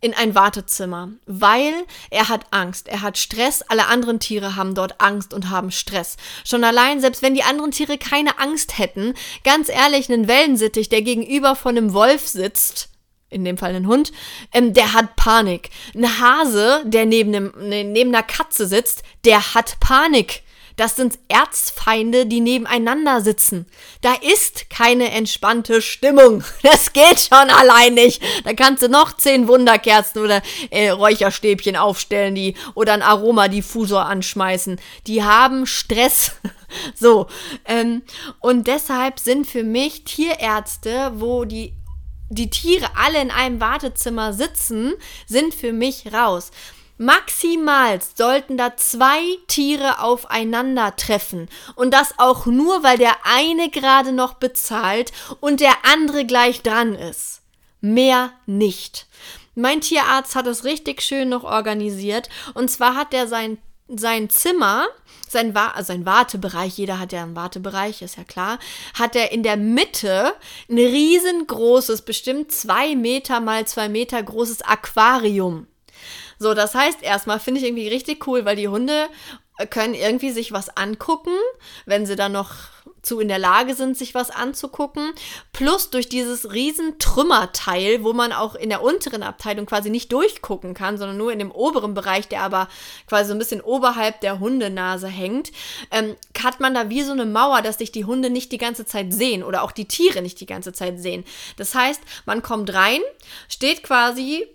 in 0.05 0.13
ein 0.13 0.35
Wartezimmer, 0.35 1.09
weil 1.25 1.73
er 2.11 2.29
hat 2.29 2.45
Angst, 2.51 2.87
er 2.87 3.01
hat 3.01 3.17
Stress, 3.17 3.63
alle 3.63 3.87
anderen 3.87 4.19
Tiere 4.19 4.55
haben 4.55 4.75
dort 4.75 5.01
Angst 5.01 5.33
und 5.33 5.49
haben 5.49 5.71
Stress. 5.71 6.15
Schon 6.43 6.63
allein, 6.63 7.01
selbst 7.01 7.23
wenn 7.23 7.33
die 7.33 7.41
anderen 7.41 7.71
Tiere 7.71 7.97
keine 7.97 8.37
Angst 8.37 8.77
hätten, 8.77 9.15
ganz 9.43 9.67
ehrlich, 9.67 10.07
ein 10.09 10.27
Wellensittich, 10.27 10.89
der 10.89 11.01
gegenüber 11.01 11.55
von 11.55 11.75
einem 11.75 11.93
Wolf 11.93 12.27
sitzt, 12.27 12.89
in 13.31 13.43
dem 13.43 13.57
Fall 13.57 13.73
ein 13.73 13.87
Hund, 13.87 14.11
ähm, 14.53 14.73
der 14.73 14.93
hat 14.93 15.15
Panik. 15.15 15.71
Ein 15.95 16.19
Hase, 16.19 16.83
der 16.85 17.07
neben, 17.07 17.33
einem, 17.33 17.53
ne, 17.57 17.83
neben 17.83 18.13
einer 18.13 18.21
Katze 18.21 18.67
sitzt, 18.67 19.01
der 19.25 19.55
hat 19.55 19.79
Panik. 19.79 20.43
Das 20.75 20.95
sind 20.95 21.17
Erzfeinde, 21.27 22.25
die 22.25 22.41
nebeneinander 22.41 23.21
sitzen. 23.21 23.65
Da 24.01 24.13
ist 24.13 24.69
keine 24.69 25.11
entspannte 25.11 25.81
Stimmung. 25.81 26.43
Das 26.63 26.93
geht 26.93 27.19
schon 27.19 27.49
allein 27.49 27.93
nicht. 27.93 28.21
Da 28.43 28.53
kannst 28.53 28.81
du 28.81 28.89
noch 28.89 29.15
zehn 29.15 29.47
Wunderkerzen 29.47 30.21
oder 30.21 30.41
äh, 30.71 30.89
Räucherstäbchen 30.89 31.75
aufstellen, 31.75 32.33
die 32.33 32.55
oder 32.73 32.93
einen 32.93 33.01
Aromadiffusor 33.03 34.05
anschmeißen. 34.05 34.79
Die 35.05 35.23
haben 35.23 35.67
Stress. 35.67 36.31
so. 36.95 37.27
Ähm, 37.65 38.01
und 38.39 38.67
deshalb 38.67 39.19
sind 39.19 39.47
für 39.47 39.63
mich 39.63 40.05
Tierärzte, 40.05 41.13
wo 41.15 41.45
die 41.45 41.73
die 42.29 42.49
Tiere 42.49 42.89
alle 42.95 43.21
in 43.21 43.31
einem 43.31 43.61
Wartezimmer 43.61 44.33
sitzen, 44.33 44.93
sind 45.27 45.53
für 45.53 45.73
mich 45.73 46.11
raus. 46.11 46.51
Maximal 46.97 47.99
sollten 48.15 48.57
da 48.57 48.77
zwei 48.77 49.21
Tiere 49.47 50.01
aufeinandertreffen. 50.01 51.49
Und 51.75 51.93
das 51.93 52.13
auch 52.17 52.45
nur, 52.45 52.83
weil 52.83 52.97
der 52.97 53.15
eine 53.23 53.69
gerade 53.69 54.13
noch 54.13 54.35
bezahlt 54.35 55.11
und 55.41 55.59
der 55.59 55.73
andere 55.91 56.25
gleich 56.25 56.61
dran 56.61 56.95
ist. 56.95 57.41
Mehr 57.81 58.31
nicht. 58.45 59.07
Mein 59.55 59.81
Tierarzt 59.81 60.35
hat 60.35 60.47
es 60.47 60.63
richtig 60.63 61.01
schön 61.01 61.29
noch 61.29 61.43
organisiert. 61.43 62.29
Und 62.53 62.71
zwar 62.71 62.95
hat 62.95 63.13
er 63.13 63.27
sein, 63.27 63.57
sein 63.87 64.29
Zimmer, 64.29 64.87
sein, 65.27 65.55
also 65.55 65.87
sein 65.87 66.05
Wartebereich, 66.05 66.77
jeder 66.77 66.99
hat 66.99 67.11
ja 67.11 67.23
einen 67.23 67.35
Wartebereich, 67.35 68.01
ist 68.01 68.17
ja 68.17 68.23
klar, 68.23 68.57
hat 68.97 69.15
er 69.15 69.31
in 69.31 69.43
der 69.43 69.57
Mitte 69.57 70.33
ein 70.69 70.77
riesengroßes, 70.77 72.03
bestimmt 72.03 72.51
zwei 72.51 72.95
Meter 72.95 73.39
mal 73.41 73.67
zwei 73.67 73.89
Meter 73.89 74.21
großes 74.23 74.61
Aquarium. 74.61 75.67
So, 76.39 76.53
das 76.53 76.75
heißt, 76.75 77.01
erstmal 77.01 77.39
finde 77.39 77.59
ich 77.59 77.65
irgendwie 77.65 77.87
richtig 77.87 78.27
cool, 78.27 78.45
weil 78.45 78.55
die 78.55 78.67
Hunde 78.67 79.07
können 79.69 79.93
irgendwie 79.93 80.31
sich 80.31 80.51
was 80.51 80.75
angucken, 80.75 81.35
wenn 81.85 82.05
sie 82.05 82.15
dann 82.15 82.33
noch 82.33 82.51
zu 83.05 83.19
in 83.19 83.27
der 83.27 83.39
Lage 83.39 83.75
sind, 83.75 83.97
sich 83.97 84.15
was 84.15 84.31
anzugucken. 84.31 85.13
Plus 85.53 85.91
durch 85.91 86.09
dieses 86.09 86.51
riesen 86.51 86.97
Trümmerteil, 86.99 88.03
wo 88.03 88.13
man 88.13 88.33
auch 88.33 88.55
in 88.55 88.69
der 88.69 88.81
unteren 88.81 89.23
Abteilung 89.23 89.65
quasi 89.65 89.89
nicht 89.89 90.11
durchgucken 90.11 90.73
kann, 90.73 90.97
sondern 90.97 91.17
nur 91.17 91.31
in 91.31 91.39
dem 91.39 91.51
oberen 91.51 91.93
Bereich, 91.93 92.27
der 92.27 92.41
aber 92.41 92.67
quasi 93.07 93.29
so 93.29 93.35
ein 93.35 93.39
bisschen 93.39 93.61
oberhalb 93.61 94.21
der 94.21 94.39
Hundenase 94.39 95.07
hängt, 95.07 95.51
ähm, 95.91 96.15
hat 96.43 96.59
man 96.59 96.73
da 96.73 96.89
wie 96.89 97.03
so 97.03 97.11
eine 97.11 97.25
Mauer, 97.25 97.61
dass 97.61 97.77
sich 97.77 97.91
die 97.91 98.05
Hunde 98.05 98.29
nicht 98.29 98.51
die 98.51 98.57
ganze 98.57 98.85
Zeit 98.85 99.13
sehen 99.13 99.43
oder 99.43 99.63
auch 99.63 99.71
die 99.71 99.87
Tiere 99.87 100.21
nicht 100.21 100.39
die 100.41 100.45
ganze 100.45 100.73
Zeit 100.73 100.99
sehen. 100.99 101.23
Das 101.57 101.75
heißt, 101.75 102.01
man 102.25 102.41
kommt 102.41 102.73
rein, 102.73 103.01
steht 103.47 103.83
quasi 103.83 104.47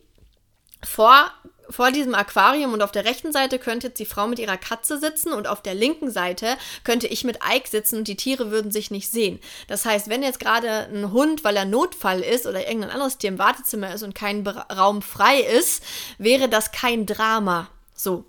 vor 0.83 1.31
vor 1.71 1.91
diesem 1.91 2.15
Aquarium 2.15 2.73
und 2.73 2.83
auf 2.83 2.93
der 2.93 3.05
rechten 3.05 3.33
Seite 3.33 3.59
könnte 3.59 3.89
jetzt 3.89 3.99
die 3.99 4.07
Frau 4.07 4.27
mit 4.27 4.39
ihrer 4.39 4.57
Katze 4.57 4.99
sitzen 4.99 5.33
und 5.33 5.47
auf 5.47 5.63
der 5.63 5.75
linken 5.75 6.11
Seite 6.11 6.57
könnte 6.85 7.07
ich 7.07 7.25
mit 7.25 7.39
Ike 7.49 7.69
sitzen 7.69 7.99
und 7.99 8.09
die 8.09 8.17
Tiere 8.17 8.51
würden 8.51 8.71
sich 8.71 8.91
nicht 8.91 9.11
sehen. 9.11 9.41
Das 9.69 9.85
heißt, 9.85 10.09
wenn 10.09 10.23
jetzt 10.23 10.41
gerade 10.41 10.89
ein 10.93 11.13
Hund, 11.13 11.45
weil 11.45 11.57
er 11.57 11.65
Notfall 11.65 12.21
ist 12.21 12.47
oder 12.47 12.67
irgendein 12.67 12.91
anderes 12.91 13.19
Tier 13.19 13.31
im 13.31 13.39
Wartezimmer 13.39 13.95
ist 13.95 14.03
und 14.03 14.15
kein 14.15 14.47
Raum 14.47 15.03
frei 15.03 15.41
ist, 15.41 15.83
wäre 16.19 16.49
das 16.49 16.73
kein 16.73 17.07
Drama. 17.07 17.69
So. 17.95 18.25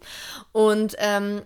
Und 0.52 0.96
ähm, 1.00 1.42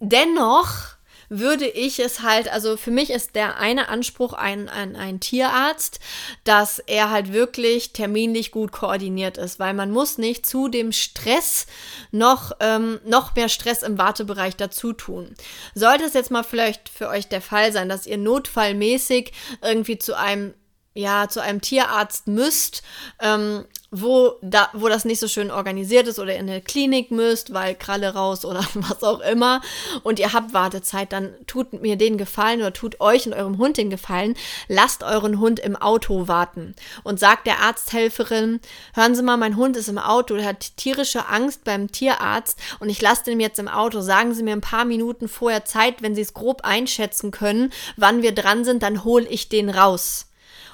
dennoch 0.00 0.99
würde 1.30 1.66
ich 1.66 2.00
es 2.00 2.22
halt, 2.22 2.52
also 2.52 2.76
für 2.76 2.90
mich 2.90 3.10
ist 3.10 3.36
der 3.36 3.56
eine 3.58 3.88
Anspruch 3.88 4.32
ein, 4.32 4.68
ein, 4.68 4.96
ein 4.96 5.20
Tierarzt, 5.20 6.00
dass 6.44 6.80
er 6.80 7.10
halt 7.10 7.32
wirklich 7.32 7.92
terminlich 7.92 8.50
gut 8.50 8.72
koordiniert 8.72 9.38
ist, 9.38 9.60
weil 9.60 9.72
man 9.72 9.92
muss 9.92 10.18
nicht 10.18 10.44
zu 10.44 10.68
dem 10.68 10.90
Stress 10.90 11.66
noch, 12.10 12.52
ähm, 12.58 13.00
noch 13.06 13.36
mehr 13.36 13.48
Stress 13.48 13.82
im 13.82 13.96
Wartebereich 13.96 14.56
dazu 14.56 14.92
tun. 14.92 15.34
Sollte 15.74 16.04
es 16.04 16.14
jetzt 16.14 16.32
mal 16.32 16.42
vielleicht 16.42 16.88
für 16.88 17.08
euch 17.08 17.28
der 17.28 17.40
Fall 17.40 17.72
sein, 17.72 17.88
dass 17.88 18.06
ihr 18.08 18.18
notfallmäßig 18.18 19.32
irgendwie 19.62 19.98
zu 19.98 20.18
einem 20.18 20.52
ja, 20.94 21.28
zu 21.28 21.40
einem 21.40 21.60
Tierarzt 21.60 22.26
müsst, 22.26 22.82
ähm, 23.20 23.64
wo, 23.92 24.34
da, 24.40 24.68
wo 24.72 24.88
das 24.88 25.04
nicht 25.04 25.18
so 25.18 25.26
schön 25.26 25.50
organisiert 25.50 26.06
ist 26.06 26.20
oder 26.20 26.36
in 26.36 26.48
eine 26.48 26.60
Klinik 26.60 27.10
müsst, 27.10 27.52
weil 27.52 27.74
Kralle 27.74 28.14
raus 28.14 28.44
oder 28.44 28.64
was 28.74 29.02
auch 29.02 29.20
immer 29.20 29.60
und 30.02 30.18
ihr 30.18 30.32
habt 30.32 30.54
Wartezeit, 30.54 31.12
dann 31.12 31.34
tut 31.46 31.72
mir 31.80 31.96
den 31.96 32.16
Gefallen 32.16 32.60
oder 32.60 32.72
tut 32.72 33.00
euch 33.00 33.26
und 33.26 33.34
eurem 33.34 33.58
Hund 33.58 33.76
den 33.76 33.90
Gefallen, 33.90 34.36
lasst 34.68 35.02
euren 35.02 35.40
Hund 35.40 35.58
im 35.58 35.74
Auto 35.76 36.28
warten 36.28 36.74
und 37.02 37.18
sagt 37.18 37.46
der 37.46 37.60
Arzthelferin, 37.60 38.60
hören 38.94 39.14
Sie 39.14 39.22
mal, 39.22 39.36
mein 39.36 39.56
Hund 39.56 39.76
ist 39.76 39.88
im 39.88 39.98
Auto, 39.98 40.36
der 40.36 40.46
hat 40.46 40.76
tierische 40.76 41.28
Angst 41.28 41.64
beim 41.64 41.90
Tierarzt 41.90 42.58
und 42.78 42.88
ich 42.88 43.00
lasse 43.00 43.24
den 43.24 43.40
jetzt 43.40 43.58
im 43.58 43.68
Auto. 43.68 44.00
Sagen 44.00 44.34
Sie 44.34 44.42
mir 44.42 44.52
ein 44.52 44.60
paar 44.60 44.84
Minuten 44.84 45.28
vorher 45.28 45.64
Zeit, 45.64 46.02
wenn 46.02 46.14
Sie 46.14 46.22
es 46.22 46.34
grob 46.34 46.62
einschätzen 46.62 47.30
können, 47.30 47.72
wann 47.96 48.22
wir 48.22 48.32
dran 48.32 48.64
sind, 48.64 48.82
dann 48.82 49.04
hole 49.04 49.26
ich 49.26 49.48
den 49.48 49.70
raus. 49.70 50.29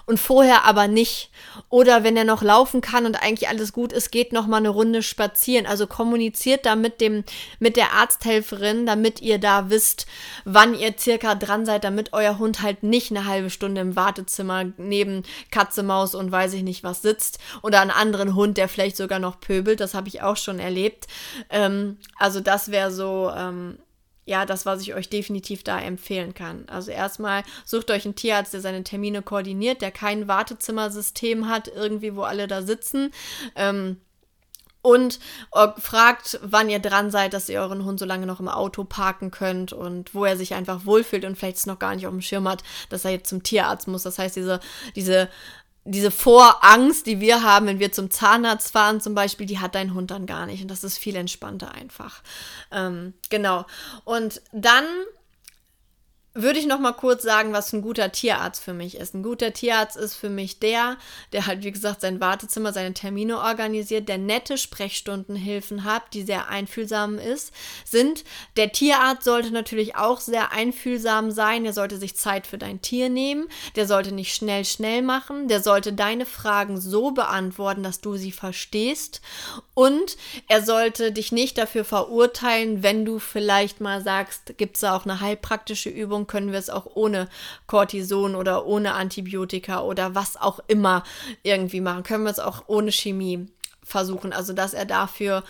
Und 0.07 0.21
vorher 0.21 0.65
aber 0.65 0.87
nicht. 0.87 1.31
Oder 1.69 2.05
wenn 2.05 2.17
er 2.17 2.25
noch 2.25 2.43
laufen 2.43 2.81
kann 2.81 3.07
und 3.07 3.17
eigentlich 3.17 3.49
alles 3.49 3.73
gut 3.73 3.93
ist, 3.93 4.13
geht 4.13 4.33
noch 4.33 4.47
mal 4.47 4.59
eine 4.59 4.69
Runde 4.69 5.03
spazieren. 5.03 5.67
Also 5.67 5.89
kommuniziert 5.89 6.65
da 6.65 6.77
mit 6.77 7.01
dem 7.01 7.25
mit 7.59 7.77
der 7.77 7.93
Arzthelferin, 7.93 8.87
damit 8.87 9.21
ihr 9.21 9.39
da 9.39 9.69
wisst, 9.69 10.07
wann 10.45 10.79
ihr 10.79 10.95
circa 10.97 11.35
dran 11.35 11.67
seid, 11.67 11.83
damit 11.83 12.13
euer 12.13 12.39
Hund 12.39 12.63
halt 12.63 12.85
nicht 12.85 13.11
eine 13.11 13.27
halbe 13.27 13.51
Stunde 13.51 13.81
im 13.81 13.97
Wartezimmer 13.97 14.65
neben 14.77 15.25
Katze, 15.51 15.83
Maus 15.83 16.15
und 16.15 16.31
weiß 16.31 16.55
ich 16.55 16.63
nicht 16.63 16.85
was 16.85 17.03
sitzt 17.03 17.39
oder 17.63 17.81
einen 17.81 17.91
anderen 17.91 18.37
Hund, 18.37 18.59
der 18.59 18.69
vielleicht 18.69 18.97
sogar 18.97 19.19
noch 19.19 19.41
pöbelt. 19.41 19.81
Das 19.81 19.95
habe 19.95 20.09
ich 20.09 20.23
auch 20.23 20.37
schon 20.37 20.61
erlebt. 20.61 21.09
Ähm, 21.51 21.99
also 22.17 22.39
das 22.39 22.71
wäre 22.71 22.93
so 22.93 23.33
ähm, 23.37 23.79
ja, 24.27 24.45
das, 24.45 24.67
was 24.67 24.83
ich 24.83 24.93
euch 24.95 25.09
definitiv 25.09 25.63
da 25.63 25.81
empfehlen 25.81 26.35
kann. 26.35 26.65
Also 26.69 26.91
erstmal 26.91 27.45
sucht 27.65 27.91
euch 27.93 28.05
einen 28.05 28.17
Tierarzt, 28.17 28.53
der 28.53 28.61
seine 28.61 28.83
Termine 28.83 29.23
koordiniert, 29.23 29.81
der 29.81 29.93
kein 29.93 30.29
Wartezimmersystem 30.29 31.49
hat, 31.49 31.69
irgendwie, 31.69 32.15
wo 32.17 32.23
alle 32.23 32.49
da 32.49 32.63
sitzen. 32.63 33.13
Ähm, 33.55 33.99
und 34.83 35.19
fragt, 35.79 36.39
wann 36.43 36.71
ihr 36.71 36.79
dran 36.79 37.11
seid, 37.11 37.35
dass 37.35 37.49
ihr 37.49 37.61
euren 37.61 37.85
Hund 37.85 37.99
so 37.99 38.05
lange 38.05 38.25
noch 38.25 38.39
im 38.39 38.49
Auto 38.49 38.85
parken 38.85 39.33
könnt 39.33 39.73
und 39.73 40.15
wo 40.15 40.25
er 40.25 40.37
sich 40.37 40.55
einfach 40.55 40.87
wohlfühlt 40.87 41.25
und 41.25 41.37
vielleicht 41.37 41.57
es 41.57 41.67
noch 41.67 41.81
gar 41.81 41.97
nicht 41.97 42.07
auf 42.07 42.13
dem 42.13 42.21
Schirm 42.21 42.47
hat, 42.47 42.63
dass 42.89 43.05
er 43.05 43.11
jetzt 43.11 43.29
zum 43.29 43.43
Tierarzt 43.43 43.89
muss. 43.89 44.05
Das 44.05 44.21
heißt, 44.21 44.37
diese, 44.37 44.61
diese 44.95 45.29
diese 45.87 46.11
Vorangst, 46.11 47.07
die 47.07 47.21
wir 47.21 47.43
haben, 47.43 47.67
wenn 47.67 47.79
wir 47.79 47.93
zum 47.93 48.11
Zahnarzt 48.11 48.73
fahren 48.73 49.01
zum 49.01 49.15
Beispiel, 49.15 49.47
die 49.47 49.59
hat 49.59 49.75
dein 49.75 49.95
Hund 49.95 50.11
dann 50.11 50.27
gar 50.27 50.47
nicht. 50.47 50.63
Und 50.63 50.71
das 50.71 50.85
ist 50.85 50.99
viel 50.99 51.17
entspannter 51.17 51.73
einfach. 51.73 52.23
Ähm, 52.71 53.15
genau. 53.31 53.65
Und 54.05 54.43
dann 54.53 54.85
würde 56.37 56.59
ich 56.59 56.67
noch 56.67 56.79
mal 56.79 56.93
kurz 56.93 57.23
sagen, 57.23 57.53
was 57.53 57.73
ein 57.73 57.83
guter 57.83 58.13
Tierarzt 58.13 58.63
für 58.63 58.73
mich 58.73 58.97
ist. 58.97 59.15
Ein 59.15 59.23
guter 59.23 59.53
Tierarzt 59.53 59.97
ist 59.97 60.15
für 60.15 60.29
mich 60.29 60.59
der, 60.59 60.97
der 61.33 61.47
halt, 61.47 61.65
wie 61.65 61.73
gesagt, 61.73 62.01
sein 62.03 62.21
Wartezimmer, 62.21 62.73
seine 62.73 62.95
Termine 62.95 63.39
organisiert, 63.39 64.09
der 64.09 64.19
nette 64.19 64.59
Sprechstundenhilfen 64.59 65.85
hat, 65.85 66.03
die 66.13 66.23
sehr 66.23 66.49
einfühlsam 66.49 67.19
ist, 67.19 67.53
sind. 67.85 68.25
Der 68.57 68.73
Tierarzt 68.73 69.25
sollte 69.25 69.51
natürlich 69.51 69.97
auch 69.97 70.21
sehr 70.21 70.53
einfühlsam 70.53 71.31
sein. 71.31 71.65
Der 71.65 71.73
sollte 71.73 71.97
sich 71.97 72.17
Zeit 72.17 72.47
für 72.47 72.59
dein 72.59 72.83
Tier 72.83 73.09
nehmen. 73.09 73.49
Der 73.75 73.87
sollte 73.87 74.13
nicht 74.13 74.35
schnell, 74.35 74.65
schnell 74.65 75.03
machen. 75.03 75.49
Der 75.49 75.63
sollte 75.63 75.93
deine 75.93 76.27
Fragen 76.27 76.81
so 76.81 77.13
beantworten, 77.13 77.83
dass 77.83 78.01
du 78.01 78.17
sie 78.17 78.33
verstehst. 78.33 79.21
Und 79.75 80.17
er 80.49 80.63
sollte 80.63 81.13
dich 81.13 81.33
nicht 81.33 81.59
dafür 81.59 81.85
verurteilen, 81.85 82.83
wenn 82.83 83.05
du 83.05 83.19
vielleicht 83.19 83.81
mal 83.81 84.03
sagst, 84.03 84.57
gibt 84.57 84.77
es 84.77 84.81
da 84.81 84.97
auch 84.97 85.05
eine 85.05 85.21
heilpraktische 85.21 85.91
Übung, 85.91 86.26
können 86.27 86.53
wir 86.53 86.59
es 86.59 86.71
auch 86.71 86.87
ohne 86.95 87.29
Cortison 87.67 88.35
oder 88.35 88.67
ohne 88.67 88.95
Antibiotika 88.95 89.81
oder 89.83 90.15
was 90.15 90.37
auch 90.37 90.61
immer 90.67 91.03
irgendwie 91.43 91.81
machen. 91.81 92.03
Können 92.03 92.25
wir 92.25 92.31
es 92.31 92.41
auch 92.41 92.65
ohne 92.67 92.93
Chemie 92.93 93.47
versuchen. 93.83 94.33
Also, 94.33 94.53
dass 94.53 94.75
er 94.75 94.85
dafür 94.85 95.45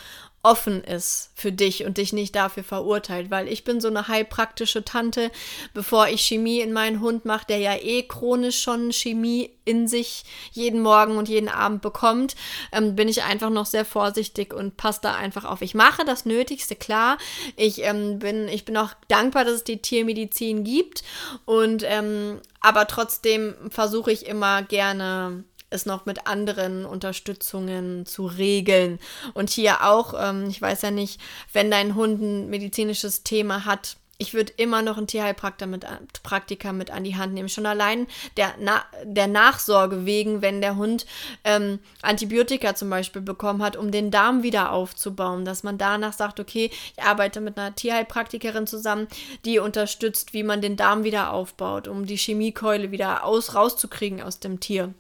offen 0.47 0.85
ist 0.85 1.31
für 1.35 1.51
dich 1.51 1.85
und 1.85 1.99
dich 1.99 2.13
nicht 2.13 2.37
dafür 2.37 2.63
verurteilt, 2.63 3.33
weil 3.33 3.49
ich 3.49 3.65
bin 3.65 3.81
so 3.81 3.89
eine 3.89 4.07
heilpraktische 4.07 4.85
Tante, 4.85 5.33
bevor 5.75 6.07
ich 6.07 6.21
Chemie 6.23 6.61
in 6.61 6.73
meinen 6.73 7.01
Hund 7.01 7.25
mache, 7.25 7.47
der 7.49 7.59
ja 7.59 7.75
eh 7.75 8.05
chronisch 8.05 8.63
schon 8.63 8.93
Chemie 8.93 9.51
in 9.65 9.89
sich 9.89 10.25
jeden 10.53 10.81
Morgen 10.81 11.17
und 11.17 11.29
jeden 11.29 11.49
Abend 11.49 11.83
bekommt, 11.83 12.37
ähm, 12.71 12.95
bin 12.95 13.09
ich 13.09 13.25
einfach 13.25 13.51
noch 13.51 13.67
sehr 13.67 13.85
vorsichtig 13.85 14.55
und 14.55 14.77
passe 14.77 15.01
da 15.03 15.17
einfach 15.17 15.45
auf. 15.45 15.63
Ich 15.63 15.75
mache 15.75 16.05
das 16.05 16.25
Nötigste, 16.25 16.77
klar. 16.77 17.19
Ich 17.57 17.83
ähm, 17.83 18.21
bin, 18.21 18.47
ich 18.47 18.65
bin 18.65 18.77
auch 18.77 18.91
dankbar, 19.09 19.45
dass 19.45 19.55
es 19.55 19.65
die 19.65 19.83
Tiermedizin 19.83 20.63
gibt 20.63 21.03
und 21.45 21.83
ähm, 21.85 22.41
aber 22.61 22.87
trotzdem 22.87 23.57
versuche 23.69 24.13
ich 24.13 24.27
immer 24.27 24.63
gerne 24.63 25.43
es 25.70 25.87
noch 25.87 26.07
mit 26.07 26.26
anderen 26.26 26.85
Unterstützungen 26.85 28.07
zu 28.07 28.26
regeln. 28.26 28.98
Und 29.35 29.50
hier 29.50 29.85
auch, 29.85 30.14
ähm, 30.18 30.48
ich 30.48 30.61
weiß 30.61 30.83
ja 30.83 30.90
nicht, 30.90 31.20
wenn 31.52 31.70
dein 31.70 31.94
Hund 31.94 32.20
ein 32.20 32.50
medizinisches 32.50 33.22
Thema 33.22 33.64
hat, 33.64 33.96
ich 34.18 34.33
würde 34.33 34.52
immer 34.57 34.83
noch 34.83 34.96
einen 34.96 35.07
Tierheilpraktiker 35.07 35.66
mit, 35.66 35.85
Praktiker 36.22 36.72
mit 36.72 36.90
an 36.90 37.05
die 37.05 37.16
Hand 37.16 37.35
nehmen. 37.35 37.48
Schon 37.48 37.66
allein 37.66 38.07
der, 38.37 38.55
Na, 38.59 38.85
der 39.05 39.26
Nachsorge 39.26 40.07
wegen, 40.07 40.40
wenn 40.40 40.61
der 40.61 40.76
Hund 40.76 41.07
ähm, 41.44 41.81
Antibiotika 42.02 42.74
zum 42.74 42.88
Beispiel 42.88 43.20
bekommen 43.20 43.62
hat, 43.62 43.76
um 43.76 43.90
den 43.90 44.11
Darm 44.11 44.42
wieder 44.42 44.72
aufzubauen. 44.72 45.44
Dass 45.44 45.62
man 45.62 45.76
danach 45.76 46.14
sagt, 46.14 46.40
okay, 46.40 46.70
ich 46.96 47.02
arbeite 47.02 47.40
mit 47.40 47.59
einer 47.59 47.74
Tierheilpraktikerin 47.74 48.66
zusammen, 48.66 49.07
die 49.44 49.59
unterstützt, 49.59 50.33
wie 50.33 50.42
man 50.42 50.62
den 50.62 50.76
Darm 50.76 51.05
wieder 51.05 51.33
aufbaut, 51.33 51.87
um 51.87 52.07
die 52.07 52.16
Chemiekeule 52.16 52.90
wieder 52.90 53.24
aus, 53.24 53.55
rauszukriegen 53.55 54.22
aus 54.22 54.40
dem 54.40 54.61
Tier. 54.61 54.94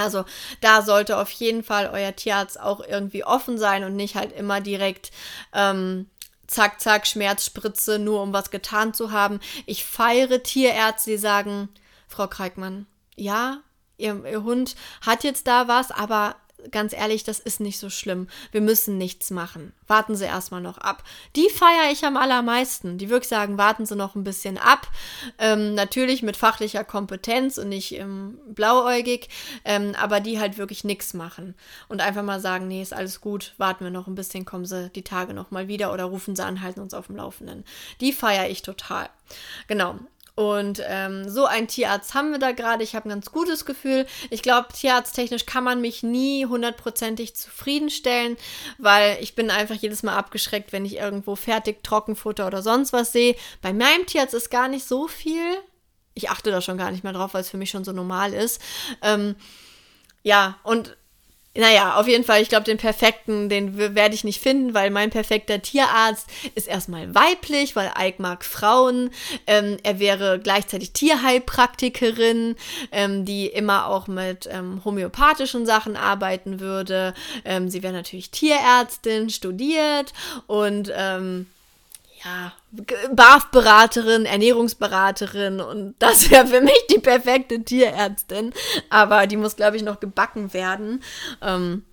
Also 0.00 0.24
da 0.60 0.82
sollte 0.82 1.18
auf 1.18 1.30
jeden 1.30 1.62
Fall 1.62 1.90
euer 1.92 2.14
Tierarzt 2.14 2.60
auch 2.60 2.80
irgendwie 2.80 3.24
offen 3.24 3.58
sein 3.58 3.84
und 3.84 3.96
nicht 3.96 4.16
halt 4.16 4.32
immer 4.32 4.60
direkt 4.60 5.10
ähm, 5.52 6.08
zack, 6.46 6.80
zack, 6.80 7.06
Schmerzspritze, 7.06 7.98
nur 7.98 8.22
um 8.22 8.32
was 8.32 8.50
getan 8.50 8.92
zu 8.92 9.12
haben. 9.12 9.40
Ich 9.66 9.84
feiere 9.84 10.42
Tierärzte, 10.42 11.10
die 11.10 11.16
sagen, 11.16 11.68
Frau 12.08 12.26
Kreikmann, 12.26 12.86
ja, 13.14 13.58
ihr, 13.96 14.24
ihr 14.24 14.42
Hund 14.42 14.74
hat 15.00 15.22
jetzt 15.22 15.46
da 15.46 15.68
was, 15.68 15.92
aber 15.92 16.34
ganz 16.70 16.92
ehrlich, 16.92 17.24
das 17.24 17.38
ist 17.38 17.60
nicht 17.60 17.78
so 17.78 17.90
schlimm. 17.90 18.28
Wir 18.52 18.60
müssen 18.60 18.98
nichts 18.98 19.30
machen. 19.30 19.72
Warten 19.86 20.16
Sie 20.16 20.24
erstmal 20.24 20.60
noch 20.60 20.78
ab. 20.78 21.02
Die 21.36 21.48
feiere 21.48 21.90
ich 21.92 22.04
am 22.04 22.16
allermeisten. 22.16 22.98
Die 22.98 23.10
wirklich 23.10 23.28
sagen, 23.28 23.58
warten 23.58 23.86
Sie 23.86 23.96
noch 23.96 24.14
ein 24.14 24.24
bisschen 24.24 24.58
ab. 24.58 24.88
Ähm, 25.38 25.74
natürlich 25.74 26.22
mit 26.22 26.36
fachlicher 26.36 26.84
Kompetenz 26.84 27.58
und 27.58 27.68
nicht 27.68 27.92
ähm, 27.92 28.38
blauäugig, 28.48 29.28
ähm, 29.64 29.94
aber 30.00 30.20
die 30.20 30.38
halt 30.38 30.58
wirklich 30.58 30.84
nichts 30.84 31.14
machen. 31.14 31.54
Und 31.88 32.00
einfach 32.00 32.22
mal 32.22 32.40
sagen, 32.40 32.68
nee, 32.68 32.82
ist 32.82 32.94
alles 32.94 33.20
gut, 33.20 33.54
warten 33.58 33.84
wir 33.84 33.90
noch 33.90 34.06
ein 34.06 34.14
bisschen, 34.14 34.44
kommen 34.44 34.66
Sie 34.66 34.90
die 34.90 35.02
Tage 35.02 35.34
noch 35.34 35.50
mal 35.50 35.68
wieder 35.68 35.92
oder 35.92 36.04
rufen 36.04 36.36
Sie 36.36 36.44
an, 36.44 36.62
halten 36.62 36.80
uns 36.80 36.94
auf 36.94 37.06
dem 37.06 37.16
Laufenden. 37.16 37.64
Die 38.00 38.12
feiere 38.12 38.48
ich 38.48 38.62
total. 38.62 39.08
Genau. 39.66 39.98
Und 40.40 40.82
ähm, 40.88 41.28
so 41.28 41.44
ein 41.44 41.68
Tierarzt 41.68 42.14
haben 42.14 42.30
wir 42.30 42.38
da 42.38 42.52
gerade. 42.52 42.82
Ich 42.82 42.94
habe 42.94 43.06
ein 43.06 43.10
ganz 43.10 43.30
gutes 43.30 43.66
Gefühl. 43.66 44.06
Ich 44.30 44.40
glaube, 44.40 44.68
tierarzttechnisch 44.72 45.44
kann 45.44 45.64
man 45.64 45.82
mich 45.82 46.02
nie 46.02 46.46
hundertprozentig 46.46 47.36
zufriedenstellen, 47.36 48.38
weil 48.78 49.18
ich 49.20 49.34
bin 49.34 49.50
einfach 49.50 49.74
jedes 49.74 50.02
Mal 50.02 50.16
abgeschreckt, 50.16 50.72
wenn 50.72 50.86
ich 50.86 50.96
irgendwo 50.96 51.36
fertig 51.36 51.84
Trockenfutter 51.84 52.46
oder 52.46 52.62
sonst 52.62 52.94
was 52.94 53.12
sehe. 53.12 53.36
Bei 53.60 53.74
meinem 53.74 54.06
Tierarzt 54.06 54.32
ist 54.32 54.50
gar 54.50 54.68
nicht 54.68 54.88
so 54.88 55.08
viel. 55.08 55.58
Ich 56.14 56.30
achte 56.30 56.50
da 56.50 56.62
schon 56.62 56.78
gar 56.78 56.90
nicht 56.90 57.04
mehr 57.04 57.12
drauf, 57.12 57.34
weil 57.34 57.42
es 57.42 57.50
für 57.50 57.58
mich 57.58 57.68
schon 57.68 57.84
so 57.84 57.92
normal 57.92 58.32
ist. 58.32 58.62
Ähm, 59.02 59.36
ja, 60.22 60.56
und 60.62 60.96
naja, 61.56 61.96
auf 61.96 62.06
jeden 62.06 62.22
Fall, 62.22 62.40
ich 62.42 62.48
glaube, 62.48 62.64
den 62.64 62.76
perfekten, 62.76 63.48
den 63.48 63.76
werde 63.76 64.14
ich 64.14 64.22
nicht 64.22 64.40
finden, 64.40 64.72
weil 64.72 64.90
mein 64.90 65.10
perfekter 65.10 65.60
Tierarzt 65.60 66.28
ist 66.54 66.68
erstmal 66.68 67.12
weiblich, 67.12 67.74
weil 67.74 67.90
Ike 67.98 68.22
mag 68.22 68.44
Frauen. 68.44 69.10
Ähm, 69.48 69.76
er 69.82 69.98
wäre 69.98 70.38
gleichzeitig 70.38 70.92
Tierheilpraktikerin, 70.92 72.54
ähm, 72.92 73.24
die 73.24 73.48
immer 73.48 73.88
auch 73.88 74.06
mit 74.06 74.48
ähm, 74.52 74.82
homöopathischen 74.84 75.66
Sachen 75.66 75.96
arbeiten 75.96 76.60
würde. 76.60 77.14
Ähm, 77.44 77.68
sie 77.68 77.82
wäre 77.82 77.94
natürlich 77.94 78.30
Tierärztin, 78.30 79.28
studiert 79.28 80.12
und 80.46 80.92
ähm, 80.94 81.46
ja, 82.24 82.52
BAF-Beraterin, 83.12 84.26
Ernährungsberaterin 84.26 85.60
und 85.60 85.94
das 85.98 86.30
wäre 86.30 86.46
für 86.46 86.60
mich 86.60 86.86
die 86.90 86.98
perfekte 86.98 87.62
Tierärztin. 87.62 88.52
Aber 88.90 89.26
die 89.26 89.36
muss, 89.36 89.56
glaube 89.56 89.76
ich, 89.76 89.82
noch 89.82 90.00
gebacken 90.00 90.52
werden. 90.52 91.02
Ähm, 91.40 91.84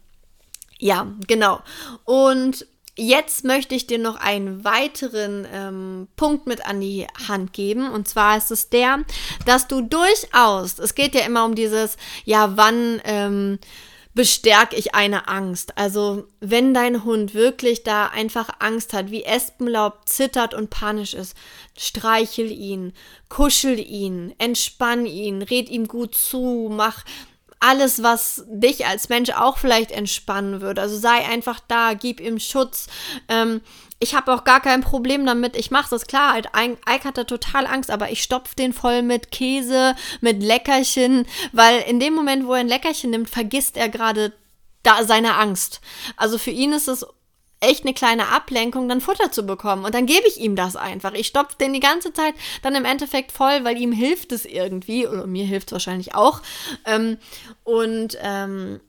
ja, 0.79 1.07
genau. 1.27 1.61
Und 2.03 2.65
jetzt 2.95 3.45
möchte 3.45 3.75
ich 3.75 3.87
dir 3.87 3.99
noch 3.99 4.17
einen 4.17 4.65
weiteren 4.65 5.47
ähm, 5.51 6.07
Punkt 6.17 6.45
mit 6.45 6.65
an 6.65 6.81
die 6.81 7.07
Hand 7.27 7.53
geben. 7.53 7.89
Und 7.89 8.07
zwar 8.07 8.37
ist 8.37 8.51
es 8.51 8.69
der, 8.69 9.05
dass 9.45 9.67
du 9.67 9.81
durchaus, 9.81 10.77
es 10.79 10.93
geht 10.93 11.15
ja 11.15 11.21
immer 11.21 11.45
um 11.45 11.55
dieses, 11.55 11.95
ja, 12.25 12.57
wann. 12.57 13.01
Ähm, 13.05 13.59
bestärke 14.17 14.75
ich 14.75 14.95
eine 14.95 15.27
Angst. 15.27 15.77
Also 15.77 16.27
wenn 16.39 16.73
dein 16.73 17.03
Hund 17.03 17.35
wirklich 17.35 17.83
da 17.83 18.07
einfach 18.07 18.49
Angst 18.57 18.93
hat, 18.93 19.11
wie 19.11 19.23
Espenlaub 19.23 20.09
zittert 20.09 20.55
und 20.55 20.71
panisch 20.71 21.13
ist, 21.13 21.37
streichel 21.77 22.51
ihn, 22.51 22.93
kuschel 23.29 23.79
ihn, 23.79 24.33
entspann 24.39 25.05
ihn, 25.05 25.43
red 25.43 25.69
ihm 25.69 25.87
gut 25.87 26.15
zu, 26.15 26.67
mach 26.71 27.05
alles, 27.59 28.01
was 28.01 28.43
dich 28.47 28.87
als 28.87 29.07
Mensch 29.09 29.29
auch 29.29 29.59
vielleicht 29.59 29.91
entspannen 29.91 30.61
würde. 30.61 30.81
Also 30.81 30.97
sei 30.97 31.23
einfach 31.27 31.59
da, 31.67 31.93
gib 31.93 32.19
ihm 32.19 32.39
Schutz. 32.39 32.87
Ähm, 33.29 33.61
ich 33.99 34.13
habe 34.13 34.33
auch 34.33 34.43
gar 34.43 34.61
kein 34.61 34.81
Problem 34.81 35.25
damit. 35.25 35.55
Ich 35.55 35.71
mache 35.71 35.89
das 35.89 36.05
klar. 36.05 36.33
Halt, 36.33 36.47
Ike 36.55 37.03
hat 37.03 37.17
da 37.17 37.23
total 37.23 37.65
Angst, 37.65 37.89
aber 37.89 38.11
ich 38.11 38.21
stopfe 38.21 38.55
den 38.55 38.73
voll 38.73 39.01
mit 39.01 39.31
Käse, 39.31 39.95
mit 40.21 40.43
Leckerchen, 40.43 41.25
weil 41.51 41.81
in 41.81 41.99
dem 41.99 42.13
Moment, 42.13 42.45
wo 42.45 42.53
er 42.53 42.59
ein 42.59 42.67
Leckerchen 42.67 43.09
nimmt, 43.09 43.29
vergisst 43.29 43.75
er 43.75 43.89
gerade 43.89 44.33
da 44.83 45.03
seine 45.03 45.35
Angst. 45.35 45.81
Also 46.15 46.37
für 46.37 46.51
ihn 46.51 46.73
ist 46.73 46.87
es 46.87 47.05
echt 47.59 47.83
eine 47.83 47.93
kleine 47.93 48.27
Ablenkung, 48.27 48.87
dann 48.87 49.01
Futter 49.01 49.31
zu 49.31 49.43
bekommen. 49.45 49.83
Und 49.83 49.95
dann 49.95 50.05
gebe 50.05 50.27
ich 50.27 50.39
ihm 50.39 50.55
das 50.55 50.75
einfach. 50.75 51.13
Ich 51.13 51.27
stopfe 51.27 51.57
den 51.59 51.73
die 51.73 51.79
ganze 51.79 52.13
Zeit 52.13 52.35
dann 52.61 52.75
im 52.75 52.85
Endeffekt 52.85 53.31
voll, 53.31 53.63
weil 53.63 53.77
ihm 53.77 53.91
hilft 53.91 54.31
es 54.31 54.45
irgendwie. 54.45 55.07
Oder 55.07 55.25
mir 55.25 55.45
hilft 55.45 55.69
es 55.69 55.71
wahrscheinlich 55.73 56.13
auch. 56.13 56.41
Ähm, 56.85 57.17
und 57.63 58.17
ähm, 58.21 58.79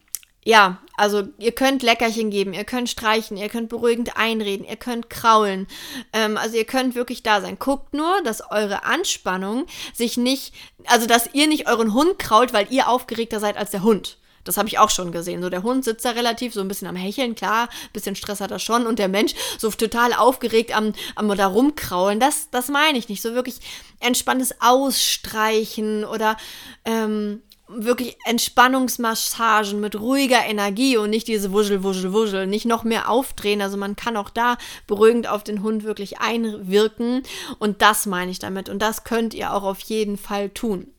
ja, 0.45 0.79
also 0.97 1.25
ihr 1.39 1.53
könnt 1.53 1.83
Leckerchen 1.83 2.31
geben, 2.31 2.55
ihr 2.55 2.65
könnt 2.65 2.89
streichen, 2.89 3.37
ihr 3.37 3.49
könnt 3.49 3.69
beruhigend 3.69 4.17
einreden, 4.17 4.67
ihr 4.67 4.77
könnt 4.77 5.11
kraulen. 5.11 5.67
Ähm, 6.13 6.37
also 6.37 6.57
ihr 6.57 6.65
könnt 6.65 6.95
wirklich 6.95 7.23
da 7.23 7.41
sein. 7.41 7.59
Guckt 7.59 7.93
nur, 7.93 8.23
dass 8.23 8.51
eure 8.51 8.85
Anspannung 8.85 9.67
sich 9.93 10.17
nicht, 10.17 10.55
also 10.87 11.07
dass 11.07 11.35
ihr 11.35 11.47
nicht 11.49 11.69
euren 11.69 11.93
Hund 11.93 12.19
krault, 12.19 12.53
weil 12.53 12.67
ihr 12.71 12.89
aufgeregter 12.89 13.41
seid 13.41 13.57
als 13.57 13.71
der 13.71 13.83
Hund. 13.83 14.19
Das 14.49 14.57
habe 14.57 14.69
ich 14.69 14.79
auch 14.79 14.89
schon 14.89 15.13
gesehen. 15.13 15.43
So, 15.43 15.51
der 15.51 15.63
Hund 15.63 15.85
sitzt 15.85 16.07
da 16.07 16.11
relativ 16.13 16.55
so 16.55 16.63
ein 16.63 16.69
bisschen 16.69 16.89
am 16.89 16.97
Hecheln, 16.97 17.35
klar, 17.35 17.69
bisschen 17.93 18.17
Stress 18.17 18.41
hat 18.41 18.51
er 18.51 18.59
schon. 18.59 18.87
Und 18.87 18.99
der 18.99 19.09
Mensch 19.09 19.35
so 19.59 19.71
total 19.71 20.15
aufgeregt 20.15 20.75
am, 20.75 20.95
am 21.17 21.37
da 21.37 21.47
rumkraulen. 21.47 22.19
Das, 22.19 22.49
das 22.51 22.69
meine 22.69 22.97
ich 22.97 23.11
nicht. 23.11 23.21
So 23.21 23.35
wirklich 23.35 23.57
entspanntes 24.01 24.55
Ausstreichen 24.61 26.07
oder 26.07 26.39
ähm, 26.87 27.43
wirklich 27.69 28.17
Entspannungsmassagen 28.25 29.81
mit 29.81 30.01
ruhiger 30.01 30.45
Energie 30.45 30.97
und 30.97 31.11
nicht 31.11 31.29
diese 31.29 31.53
Wuschel, 31.53 31.83
Wuschel, 31.83 32.13
Wuschel, 32.13 32.47
nicht 32.47 32.67
noch 32.67 32.85
mehr 32.85 33.09
aufdrehen. 33.09 33.63
Also 33.63 33.77
man 33.77 33.97
kann 33.97 34.17
auch 34.17 34.31
da 34.31 34.57
beruhigend 34.87 35.29
auf 35.29 35.45
den 35.45 35.63
Hund 35.63 35.85
wirklich 35.85 36.21
einwirken 36.21 37.23
und 37.59 37.83
das 37.83 38.07
meine 38.07 38.31
ich 38.31 38.39
damit 38.39 38.69
und 38.69 38.81
das 38.81 39.05
könnt 39.05 39.35
ihr 39.35 39.53
auch 39.53 39.63
auf 39.63 39.81
jeden 39.81 40.17
Fall 40.17 40.51
tun. 40.51 40.93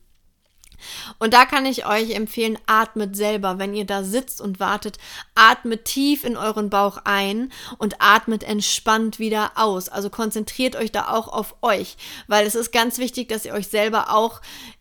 Und 1.18 1.34
da 1.34 1.44
kann 1.44 1.66
ich 1.66 1.86
euch 1.86 2.10
empfehlen, 2.12 2.58
atmet 2.66 3.16
selber, 3.16 3.58
wenn 3.58 3.74
ihr 3.74 3.84
da 3.84 4.02
sitzt 4.02 4.40
und 4.40 4.60
wartet, 4.60 4.98
atmet 5.34 5.84
tief 5.84 6.24
in 6.24 6.36
euren 6.36 6.70
Bauch 6.70 6.98
ein 7.04 7.52
und 7.78 7.96
atmet 8.00 8.42
entspannt 8.42 9.18
wieder 9.18 9.52
aus. 9.56 9.88
Also 9.88 10.10
konzentriert 10.10 10.76
euch 10.76 10.92
da 10.92 11.08
auch 11.08 11.28
auf 11.28 11.56
euch, 11.62 11.96
weil 12.28 12.46
es 12.46 12.54
ist 12.54 12.72
ganz 12.72 12.98
wichtig, 12.98 13.28
dass 13.28 13.44
ihr 13.44 13.52
euch 13.52 13.68
selber 13.68 14.14
auch 14.14 14.40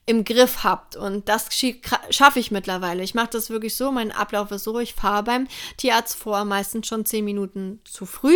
im 0.10 0.26
Griff 0.26 0.64
habt. 0.64 0.96
Und 0.96 1.30
das 1.30 1.50
schaffe 2.10 2.40
ich 2.40 2.50
mittlerweile. 2.50 3.04
Ich 3.04 3.14
mache 3.14 3.30
das 3.32 3.52
wirklich 3.52 3.76
so. 3.76 3.92
Mein 3.92 4.12
Ablauf 4.12 4.50
ist 4.50 4.64
so, 4.64 4.80
ich 4.80 4.96
fahre 4.96 5.22
beim 5.22 5.48
Tierarzt 5.78 6.16
vor, 6.16 6.46
meistens 6.46 6.88
schon 6.88 7.06
zehn 7.06 7.24
Minuten 7.24 7.80
zu 7.86 8.08
früh. 8.08 8.36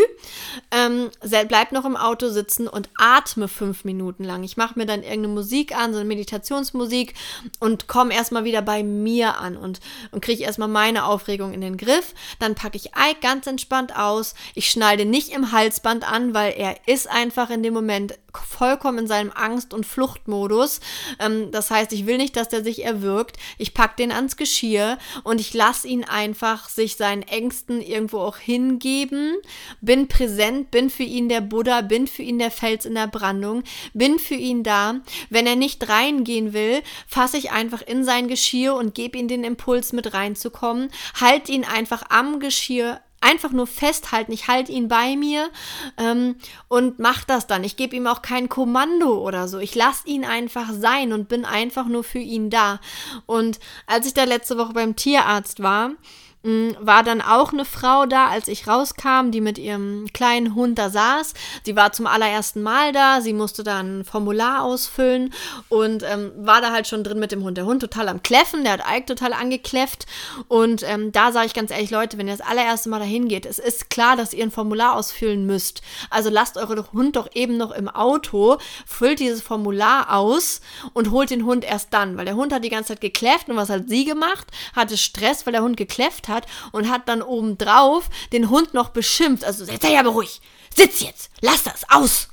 Ähm, 0.70 1.10
bleib 1.48 1.72
noch 1.72 1.86
im 1.86 1.98
Auto 1.98 2.30
sitzen 2.30 2.68
und 2.68 2.90
atme 3.00 3.48
fünf 3.48 3.86
Minuten 3.86 4.24
lang. 4.24 4.44
Ich 4.44 4.56
mache 4.56 4.78
mir 4.78 4.86
dann 4.86 5.02
irgendeine 5.02 5.30
Musik 5.30 5.76
an, 5.76 5.94
so 5.94 6.00
eine 6.00 6.08
Meditationsmusik 6.08 7.16
und 7.60 7.88
komme 7.88 8.14
erstmal 8.14 8.44
wieder 8.44 8.62
bei 8.62 8.84
mir 8.84 9.40
an 9.40 9.58
und, 9.58 9.80
und 10.12 10.22
kriege 10.22 10.44
erstmal 10.44 10.68
meine 10.68 11.06
Aufregung 11.06 11.54
in 11.54 11.62
den 11.62 11.78
Griff. 11.78 12.14
Dann 12.38 12.54
packe 12.54 12.78
ich 12.78 12.92
Ike 12.96 13.18
ganz 13.20 13.48
entspannt 13.48 13.96
aus. 13.98 14.36
Ich 14.54 14.70
schneide 14.70 15.06
nicht 15.06 15.30
im 15.30 15.52
Halsband 15.52 16.08
an, 16.08 16.36
weil 16.36 16.54
er 16.56 16.76
ist 16.86 17.10
einfach 17.10 17.50
in 17.50 17.64
dem 17.64 17.74
Moment 17.74 18.14
vollkommen 18.34 19.00
in 19.00 19.08
seinem 19.08 19.32
Angst- 19.32 19.74
und 19.74 19.86
Fluchtmodus. 19.86 20.80
Ähm, 21.20 21.52
das 21.52 21.62
heißt, 21.71 21.93
ich 21.93 22.06
will 22.06 22.17
nicht, 22.17 22.36
dass 22.36 22.49
der 22.49 22.63
sich 22.63 22.84
erwürgt. 22.84 23.38
Ich 23.58 23.73
packe 23.73 23.95
den 23.97 24.12
ans 24.12 24.38
Geschirr 24.38 24.97
und 25.23 25.39
ich 25.39 25.54
lasse 25.54 25.88
ihn 25.88 26.04
einfach 26.04 26.69
sich 26.69 26.95
seinen 26.95 27.23
Ängsten 27.23 27.82
irgendwo 27.82 28.19
auch 28.19 28.38
hingeben. 28.38 29.36
Bin 29.82 30.08
präsent, 30.08 30.71
bin 30.71 30.89
für 30.89 31.04
ihn 31.04 31.30
der 31.30 31.41
Buddha, 31.41 31.82
bin 31.82 32.08
für 32.08 32.23
ihn 32.23 32.39
der 32.39 32.52
Fels 32.52 32.86
in 32.86 32.95
der 32.95 33.08
Brandung, 33.08 33.63
bin 33.93 34.19
für 34.19 34.36
ihn 34.36 34.63
da. 34.63 35.02
Wenn 35.30 35.47
er 35.47 35.56
nicht 35.56 35.88
reingehen 35.89 36.54
will, 36.54 36.82
fasse 37.08 37.38
ich 37.38 37.52
einfach 37.52 37.82
in 37.82 38.04
sein 38.04 38.28
Geschirr 38.28 38.76
und 38.76 38.95
gebe 38.95 39.17
ihm 39.17 39.28
den 39.28 39.43
Impuls 39.43 39.93
mit 39.93 40.13
reinzukommen. 40.13 40.89
Halt 41.19 41.49
ihn 41.49 41.65
einfach 41.65 42.04
am 42.10 42.39
Geschirr 42.39 42.99
einfach 43.24 43.52
nur 43.52 43.68
festhalten. 43.68 44.32
Ich 44.32 44.48
halte 44.48 44.72
ihn 44.72 44.88
bei 44.88 45.16
mir 45.16 45.50
ähm, 45.98 46.36
und 46.68 47.00
mache 47.00 47.24
das 47.26 47.48
dann. 47.48 47.64
Ich 47.64 47.78
gebe 47.78 47.96
ihm 47.96 48.08
auch 48.08 48.22
kein 48.22 48.50
Kommando 48.50 49.18
oder 49.18 49.48
so. 49.48 49.60
Ich 49.60 49.76
lasse 49.76 50.08
ihn 50.08 50.26
einfach 50.26 50.72
sein 50.72 51.14
und 51.14 51.30
bin 51.30 51.46
einfach 51.46 51.88
nur 51.88 52.04
für 52.04 52.20
ihn 52.20 52.50
da. 52.50 52.80
Und 53.26 53.60
als 53.88 54.06
ich 54.06 54.14
da 54.14 54.24
letzte 54.26 54.58
Woche 54.58 54.74
beim 54.74 54.96
Tierarzt 54.96 55.64
war, 55.64 55.92
war 56.43 57.03
dann 57.03 57.21
auch 57.21 57.53
eine 57.53 57.63
Frau 57.63 58.06
da, 58.06 58.27
als 58.27 58.49
ich 58.49 58.67
rauskam, 58.67 59.32
die 59.32 59.39
mit 59.39 59.58
ihrem 59.58 60.08
kleinen 60.12 60.56
Hund 60.56 60.77
da 60.77 60.89
saß. 60.89 61.34
Sie 61.65 61.77
war 61.77 61.93
zum 61.93 62.06
allerersten 62.06 62.62
Mal 62.62 62.91
da, 62.91 63.21
sie 63.21 63.32
musste 63.32 63.63
dann 63.63 63.99
ein 63.99 64.03
Formular 64.06 64.62
ausfüllen 64.63 65.34
und 65.69 66.03
ähm, 66.03 66.34
war 66.36 66.60
da 66.60 66.73
halt 66.73 66.88
schon 66.88 67.06
drin 67.06 67.19
mit 67.19 67.32
dem 67.32 67.43
Hund. 67.43 67.58
Der 67.58 67.65
Hund 67.65 67.82
total 67.82 68.10
am 68.10 68.23
Kläffen, 68.23 68.65
der 68.65 68.73
hat 68.73 68.84
Ike 68.93 69.06
total 69.06 69.32
angekläfft 69.32 70.06
und 70.49 70.84
ähm, 70.84 71.13
da 71.13 71.32
sage 71.32 71.45
ich 71.45 71.53
ganz 71.53 71.71
ehrlich, 71.71 71.91
Leute, 71.91 72.17
wenn 72.17 72.27
ihr 72.27 72.36
das 72.36 72.45
allererste 72.45 72.89
Mal 72.89 72.99
dahin 72.99 73.29
geht, 73.29 73.45
es 73.45 73.58
ist 73.58 73.89
klar, 73.89 74.17
dass 74.17 74.34
ihr 74.34 74.43
ein 74.43 74.51
Formular 74.51 74.97
ausfüllen 74.97 75.45
müsst. 75.45 75.82
Also 76.10 76.29
lasst 76.29 76.58
euren 76.58 76.84
Hund 76.91 77.15
doch 77.15 77.29
eben 77.36 77.56
noch 77.56 77.71
im 77.71 77.88
Auto, 77.88 78.58
füllt 78.86 79.19
dieses 79.19 79.41
Formular 79.41 80.13
aus 80.13 80.60
und 80.91 81.10
holt 81.12 81.29
den 81.29 81.45
Hund 81.45 81.63
erst 81.63 81.93
dann, 81.93 82.17
weil 82.17 82.25
der 82.25 82.36
Hund 82.36 82.51
hat 82.51 82.65
die 82.65 82.69
ganze 82.69 82.89
Zeit 82.89 83.01
gekläfft 83.01 83.47
und 83.47 83.56
was 83.56 83.69
hat 83.69 83.88
sie 83.88 84.03
gemacht? 84.03 84.47
Hatte 84.75 84.97
Stress, 84.97 85.45
weil 85.45 85.53
der 85.53 85.63
Hund 85.63 85.77
gekläfft 85.77 86.27
hat 86.27 86.33
hat 86.34 86.48
und 86.72 86.89
hat 86.89 87.08
dann 87.08 87.22
obendrauf 87.22 88.10
den 88.34 88.50
Hund 88.50 88.74
noch 88.74 88.89
beschimpft. 88.89 89.46
Also 89.46 89.63
sei 89.63 89.78
ja 89.93 90.02
ruhig, 90.02 90.41
sitz 90.76 91.00
jetzt, 91.00 91.30
lass 91.41 91.63
das 91.63 91.86
aus. 91.89 92.28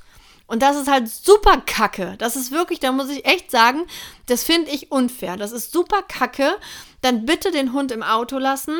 Und 0.47 0.61
das 0.61 0.75
ist 0.75 0.89
halt 0.89 1.07
super 1.07 1.61
kacke. 1.65 2.15
Das 2.17 2.35
ist 2.35 2.51
wirklich, 2.51 2.81
da 2.81 2.91
muss 2.91 3.07
ich 3.07 3.23
echt 3.23 3.49
sagen, 3.49 3.87
das 4.25 4.43
finde 4.43 4.69
ich 4.71 4.91
unfair. 4.91 5.37
Das 5.37 5.53
ist 5.53 5.71
super 5.71 6.01
kacke. 6.01 6.57
Dann 6.99 7.25
bitte 7.25 7.51
den 7.51 7.71
Hund 7.71 7.89
im 7.93 8.03
Auto 8.03 8.37
lassen 8.37 8.77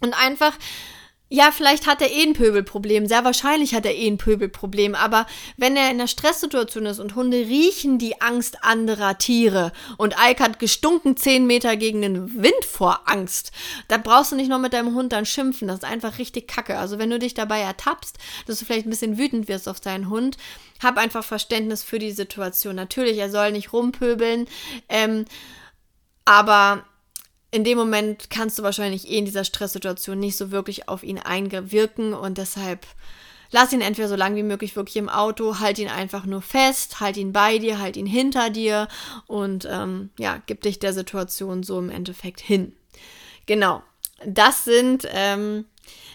und 0.00 0.14
einfach 0.14 0.54
ja, 1.28 1.50
vielleicht 1.50 1.88
hat 1.88 2.00
er 2.02 2.10
eh 2.12 2.22
ein 2.22 2.34
Pöbelproblem. 2.34 3.06
Sehr 3.06 3.24
wahrscheinlich 3.24 3.74
hat 3.74 3.84
er 3.84 3.96
eh 3.96 4.06
ein 4.06 4.16
Pöbelproblem. 4.16 4.94
Aber 4.94 5.26
wenn 5.56 5.76
er 5.76 5.90
in 5.90 5.96
einer 5.96 6.06
Stresssituation 6.06 6.86
ist 6.86 7.00
und 7.00 7.16
Hunde 7.16 7.38
riechen 7.38 7.98
die 7.98 8.20
Angst 8.20 8.62
anderer 8.62 9.18
Tiere 9.18 9.72
und 9.96 10.14
Ike 10.14 10.42
hat 10.42 10.60
gestunken 10.60 11.16
zehn 11.16 11.44
Meter 11.48 11.76
gegen 11.76 12.02
den 12.02 12.42
Wind 12.42 12.64
vor 12.64 13.00
Angst, 13.06 13.50
da 13.88 13.98
brauchst 13.98 14.30
du 14.30 14.36
nicht 14.36 14.48
noch 14.48 14.60
mit 14.60 14.72
deinem 14.72 14.94
Hund 14.94 15.12
dann 15.12 15.26
schimpfen. 15.26 15.66
Das 15.66 15.78
ist 15.78 15.84
einfach 15.84 16.18
richtig 16.18 16.46
kacke. 16.46 16.78
Also 16.78 17.00
wenn 17.00 17.10
du 17.10 17.18
dich 17.18 17.34
dabei 17.34 17.58
ertappst, 17.58 18.18
dass 18.46 18.60
du 18.60 18.64
vielleicht 18.64 18.86
ein 18.86 18.90
bisschen 18.90 19.18
wütend 19.18 19.48
wirst 19.48 19.68
auf 19.68 19.80
deinen 19.80 20.08
Hund, 20.08 20.36
hab 20.80 20.96
einfach 20.96 21.24
Verständnis 21.24 21.82
für 21.82 21.98
die 21.98 22.12
Situation. 22.12 22.76
Natürlich, 22.76 23.18
er 23.18 23.30
soll 23.30 23.50
nicht 23.50 23.72
rumpöbeln. 23.72 24.46
Ähm, 24.88 25.24
aber 26.24 26.84
in 27.56 27.64
dem 27.64 27.78
Moment 27.78 28.28
kannst 28.28 28.58
du 28.58 28.62
wahrscheinlich 28.62 29.10
eh 29.10 29.16
in 29.16 29.24
dieser 29.24 29.42
Stresssituation 29.42 30.20
nicht 30.20 30.36
so 30.36 30.50
wirklich 30.50 30.90
auf 30.90 31.02
ihn 31.02 31.18
einwirken 31.18 32.12
und 32.12 32.36
deshalb 32.36 32.86
lass 33.50 33.72
ihn 33.72 33.80
entweder 33.80 34.08
so 34.08 34.14
lange 34.14 34.36
wie 34.36 34.42
möglich 34.42 34.76
wirklich 34.76 34.96
im 34.96 35.08
Auto, 35.08 35.58
halt 35.58 35.78
ihn 35.78 35.88
einfach 35.88 36.26
nur 36.26 36.42
fest, 36.42 37.00
halt 37.00 37.16
ihn 37.16 37.32
bei 37.32 37.56
dir, 37.56 37.78
halt 37.78 37.96
ihn 37.96 38.04
hinter 38.04 38.50
dir 38.50 38.88
und 39.26 39.66
ähm, 39.70 40.10
ja, 40.18 40.42
gib 40.44 40.60
dich 40.60 40.80
der 40.80 40.92
Situation 40.92 41.62
so 41.62 41.78
im 41.78 41.88
Endeffekt 41.88 42.40
hin. 42.40 42.76
Genau, 43.46 43.82
das 44.26 44.64
sind 44.64 45.08
ähm, 45.10 45.64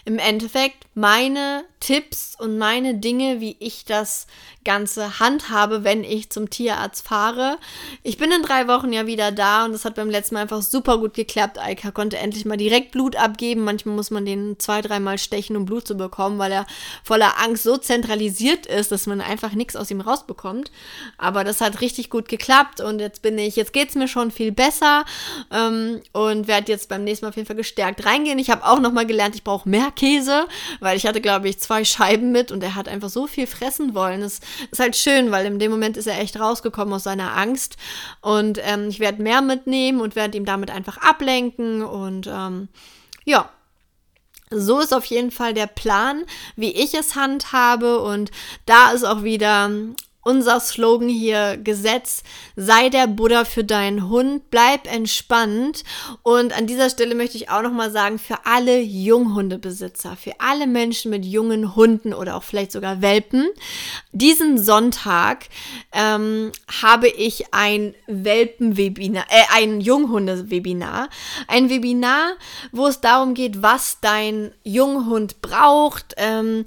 im 0.04 0.20
Endeffekt 0.20 0.86
meine 0.94 1.64
Tipps 1.82 2.36
und 2.38 2.58
meine 2.58 2.94
Dinge, 2.94 3.40
wie 3.40 3.56
ich 3.58 3.84
das 3.84 4.28
Ganze 4.64 5.18
handhabe, 5.18 5.82
wenn 5.82 6.04
ich 6.04 6.30
zum 6.30 6.48
Tierarzt 6.48 7.06
fahre. 7.06 7.58
Ich 8.04 8.18
bin 8.18 8.30
in 8.30 8.42
drei 8.42 8.68
Wochen 8.68 8.92
ja 8.92 9.08
wieder 9.08 9.32
da 9.32 9.64
und 9.64 9.72
das 9.72 9.84
hat 9.84 9.96
beim 9.96 10.08
letzten 10.08 10.36
Mal 10.36 10.42
einfach 10.42 10.62
super 10.62 10.98
gut 10.98 11.14
geklappt. 11.14 11.58
Eika 11.58 11.90
konnte 11.90 12.18
endlich 12.18 12.44
mal 12.44 12.56
direkt 12.56 12.92
Blut 12.92 13.16
abgeben. 13.16 13.64
Manchmal 13.64 13.96
muss 13.96 14.12
man 14.12 14.24
den 14.24 14.60
zwei, 14.60 14.80
dreimal 14.80 15.18
stechen, 15.18 15.56
um 15.56 15.64
Blut 15.64 15.84
zu 15.84 15.96
bekommen, 15.96 16.38
weil 16.38 16.52
er 16.52 16.66
voller 17.02 17.40
Angst 17.42 17.64
so 17.64 17.76
zentralisiert 17.76 18.66
ist, 18.66 18.92
dass 18.92 19.08
man 19.08 19.20
einfach 19.20 19.52
nichts 19.52 19.74
aus 19.74 19.90
ihm 19.90 20.00
rausbekommt. 20.00 20.70
Aber 21.18 21.42
das 21.42 21.60
hat 21.60 21.80
richtig 21.80 22.10
gut 22.10 22.28
geklappt 22.28 22.80
und 22.80 23.00
jetzt 23.00 23.22
bin 23.22 23.36
ich, 23.38 23.56
jetzt 23.56 23.72
geht 23.72 23.88
es 23.88 23.96
mir 23.96 24.06
schon 24.06 24.30
viel 24.30 24.52
besser 24.52 25.04
ähm, 25.50 26.00
und 26.12 26.46
werde 26.46 26.70
jetzt 26.70 26.88
beim 26.88 27.02
nächsten 27.02 27.26
Mal 27.26 27.30
auf 27.30 27.36
jeden 27.36 27.48
Fall 27.48 27.56
gestärkt 27.56 28.06
reingehen. 28.06 28.38
Ich 28.38 28.50
habe 28.50 28.64
auch 28.64 28.78
nochmal 28.78 29.06
gelernt, 29.06 29.34
ich 29.34 29.42
brauche 29.42 29.68
mehr 29.68 29.90
Käse, 29.90 30.46
weil 30.78 30.96
ich 30.96 31.06
hatte, 31.06 31.20
glaube 31.20 31.48
ich, 31.48 31.58
zwei 31.72 31.84
Scheiben 31.86 32.32
mit 32.32 32.52
und 32.52 32.62
er 32.62 32.74
hat 32.74 32.86
einfach 32.86 33.08
so 33.08 33.26
viel 33.26 33.46
fressen 33.46 33.94
wollen. 33.94 34.20
Das 34.20 34.40
ist 34.70 34.78
halt 34.78 34.94
schön, 34.94 35.30
weil 35.30 35.46
in 35.46 35.58
dem 35.58 35.70
Moment 35.70 35.96
ist 35.96 36.06
er 36.06 36.20
echt 36.20 36.38
rausgekommen 36.38 36.92
aus 36.92 37.04
seiner 37.04 37.34
Angst. 37.34 37.78
Und 38.20 38.58
ähm, 38.62 38.88
ich 38.90 39.00
werde 39.00 39.22
mehr 39.22 39.40
mitnehmen 39.40 40.02
und 40.02 40.14
werde 40.14 40.36
ihm 40.36 40.44
damit 40.44 40.70
einfach 40.70 40.98
ablenken. 40.98 41.82
Und 41.82 42.26
ähm, 42.26 42.68
ja, 43.24 43.48
so 44.50 44.80
ist 44.80 44.92
auf 44.92 45.06
jeden 45.06 45.30
Fall 45.30 45.54
der 45.54 45.66
Plan, 45.66 46.24
wie 46.56 46.72
ich 46.72 46.92
es 46.92 47.16
handhabe. 47.16 48.00
Und 48.00 48.30
da 48.66 48.90
ist 48.90 49.04
auch 49.04 49.22
wieder 49.22 49.70
unser 50.22 50.60
Slogan 50.60 51.08
hier 51.08 51.56
gesetzt, 51.56 52.24
sei 52.56 52.88
der 52.88 53.08
Buddha 53.08 53.44
für 53.44 53.64
deinen 53.64 54.08
Hund, 54.08 54.50
bleib 54.50 54.92
entspannt. 54.92 55.82
Und 56.22 56.56
an 56.56 56.66
dieser 56.66 56.90
Stelle 56.90 57.14
möchte 57.14 57.36
ich 57.36 57.50
auch 57.50 57.62
nochmal 57.62 57.90
sagen, 57.90 58.18
für 58.18 58.46
alle 58.46 58.80
Junghundebesitzer, 58.80 60.16
für 60.16 60.34
alle 60.38 60.66
Menschen 60.66 61.10
mit 61.10 61.24
jungen 61.24 61.74
Hunden 61.74 62.14
oder 62.14 62.36
auch 62.36 62.44
vielleicht 62.44 62.72
sogar 62.72 63.02
Welpen, 63.02 63.48
diesen 64.12 64.58
Sonntag 64.58 65.46
ähm, 65.92 66.52
habe 66.82 67.08
ich 67.08 67.52
ein 67.52 67.94
Welpenwebinar, 68.06 69.24
äh, 69.28 69.42
ein 69.54 69.80
Junghunde-Webinar. 69.80 71.08
Ein 71.48 71.68
Webinar, 71.68 72.34
wo 72.70 72.86
es 72.86 73.00
darum 73.00 73.34
geht, 73.34 73.62
was 73.62 73.98
dein 74.00 74.52
Junghund 74.62 75.42
braucht. 75.42 76.14
Ähm, 76.16 76.64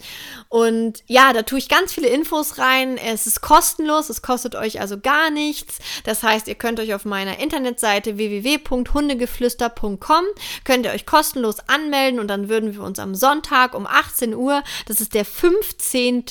und 0.49 1.03
ja, 1.07 1.33
da 1.33 1.43
tue 1.43 1.59
ich 1.59 1.69
ganz 1.69 1.93
viele 1.93 2.07
Infos 2.07 2.57
rein. 2.57 2.97
Es 2.97 3.27
ist 3.27 3.41
kostenlos, 3.45 4.09
es 4.09 4.21
kostet 4.23 4.55
euch 4.55 4.81
also 4.81 4.99
gar 4.99 5.29
nichts. 5.29 5.77
Das 6.03 6.23
heißt, 6.23 6.47
ihr 6.47 6.55
könnt 6.55 6.79
euch 6.79 6.95
auf 6.95 7.05
meiner 7.05 7.37
Internetseite 7.37 8.17
www.hundegeflüster.com 8.17 10.25
könnt 10.63 10.87
ihr 10.87 10.91
euch 10.91 11.05
kostenlos 11.05 11.57
anmelden 11.67 12.19
und 12.19 12.27
dann 12.27 12.49
würden 12.49 12.73
wir 12.73 12.81
uns 12.81 12.97
am 12.97 13.13
Sonntag 13.13 13.75
um 13.75 13.85
18 13.85 14.33
Uhr, 14.33 14.63
das 14.87 14.99
ist 14.99 15.13
der 15.13 15.25
15. 15.25 16.25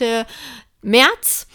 März, 0.83 1.46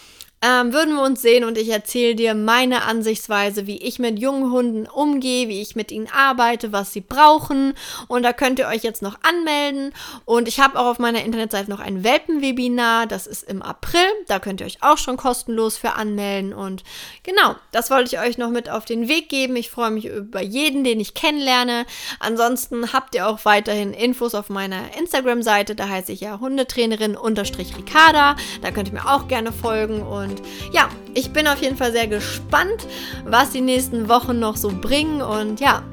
ähm, 0.41 0.71
würden 0.71 0.95
wir 0.95 1.03
uns 1.03 1.21
sehen 1.21 1.43
und 1.43 1.57
ich 1.57 1.67
erzähle 1.69 2.15
dir 2.15 2.33
meine 2.33 2.83
Ansichtsweise, 2.83 3.67
wie 3.67 3.77
ich 3.77 3.99
mit 3.99 4.19
jungen 4.19 4.51
Hunden 4.51 4.87
umgehe, 4.87 5.49
wie 5.49 5.61
ich 5.61 5.75
mit 5.75 5.91
ihnen 5.91 6.07
arbeite, 6.09 6.71
was 6.71 6.93
sie 6.93 7.01
brauchen. 7.01 7.73
Und 8.07 8.23
da 8.23 8.31
könnt 8.31 8.57
ihr 8.59 8.67
euch 8.67 8.83
jetzt 8.83 9.01
noch 9.01 9.17
anmelden. 9.21 9.91
Und 10.23 10.47
ich 10.47 10.61
habe 10.61 10.79
auch 10.79 10.85
auf 10.85 10.99
meiner 10.99 11.25
Internetseite 11.25 11.69
noch 11.69 11.81
ein 11.81 12.05
Welpenwebinar, 12.05 13.05
das 13.05 13.27
ist 13.27 13.43
im 13.43 13.61
April. 13.61 13.99
Da 14.27 14.39
könnt 14.39 14.61
ihr 14.61 14.67
euch 14.67 14.81
auch 14.81 14.97
schon 14.97 15.17
kostenlos 15.17 15.75
für 15.75 15.93
anmelden. 15.93 16.53
Und 16.53 16.83
genau, 17.23 17.55
das 17.73 17.91
wollte 17.91 18.15
ich 18.15 18.21
euch 18.21 18.37
noch 18.37 18.49
mit 18.49 18.69
auf 18.69 18.85
den 18.85 19.09
Weg 19.09 19.27
geben. 19.27 19.57
Ich 19.57 19.69
freue 19.69 19.91
mich 19.91 20.05
über 20.05 20.41
jeden, 20.41 20.85
den 20.85 21.01
ich 21.01 21.13
kennenlerne. 21.15 21.85
Ansonsten 22.19 22.93
habt 22.93 23.13
ihr 23.13 23.27
auch 23.27 23.43
weiterhin 23.43 23.93
Infos 23.93 24.33
auf 24.33 24.49
meiner 24.49 24.95
Instagram-Seite. 24.97 25.75
Da 25.75 25.89
heiße 25.89 26.13
ich 26.13 26.21
ja 26.21 26.39
Hundetrainerin-Ricarda. 26.39 28.37
Da 28.61 28.71
könnt 28.71 28.87
ihr 28.87 28.93
mir 28.93 29.09
auch 29.09 29.27
gerne 29.27 29.51
folgen. 29.51 30.01
Und 30.01 30.28
und 30.29 30.41
ja, 30.71 30.89
ich 31.13 31.31
bin 31.31 31.47
auf 31.47 31.61
jeden 31.61 31.75
Fall 31.75 31.91
sehr 31.91 32.07
gespannt, 32.07 32.87
was 33.25 33.51
die 33.51 33.61
nächsten 33.61 34.07
Wochen 34.09 34.39
noch 34.39 34.55
so 34.55 34.69
bringen. 34.69 35.21
Und 35.21 35.59
ja, 35.59 35.83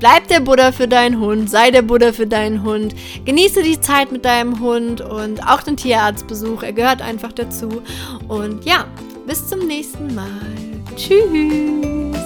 bleib 0.00 0.28
der 0.28 0.40
Buddha 0.40 0.72
für 0.72 0.88
deinen 0.88 1.20
Hund, 1.20 1.50
sei 1.50 1.70
der 1.70 1.82
Buddha 1.82 2.12
für 2.12 2.26
deinen 2.26 2.62
Hund, 2.62 2.94
genieße 3.24 3.62
die 3.62 3.80
Zeit 3.80 4.10
mit 4.10 4.24
deinem 4.24 4.60
Hund 4.60 5.00
und 5.00 5.46
auch 5.46 5.62
den 5.62 5.76
Tierarztbesuch, 5.76 6.62
er 6.62 6.72
gehört 6.72 7.02
einfach 7.02 7.32
dazu. 7.32 7.82
Und 8.28 8.64
ja, 8.64 8.86
bis 9.26 9.48
zum 9.48 9.66
nächsten 9.66 10.14
Mal. 10.14 10.40
Tschüss. 10.96 12.23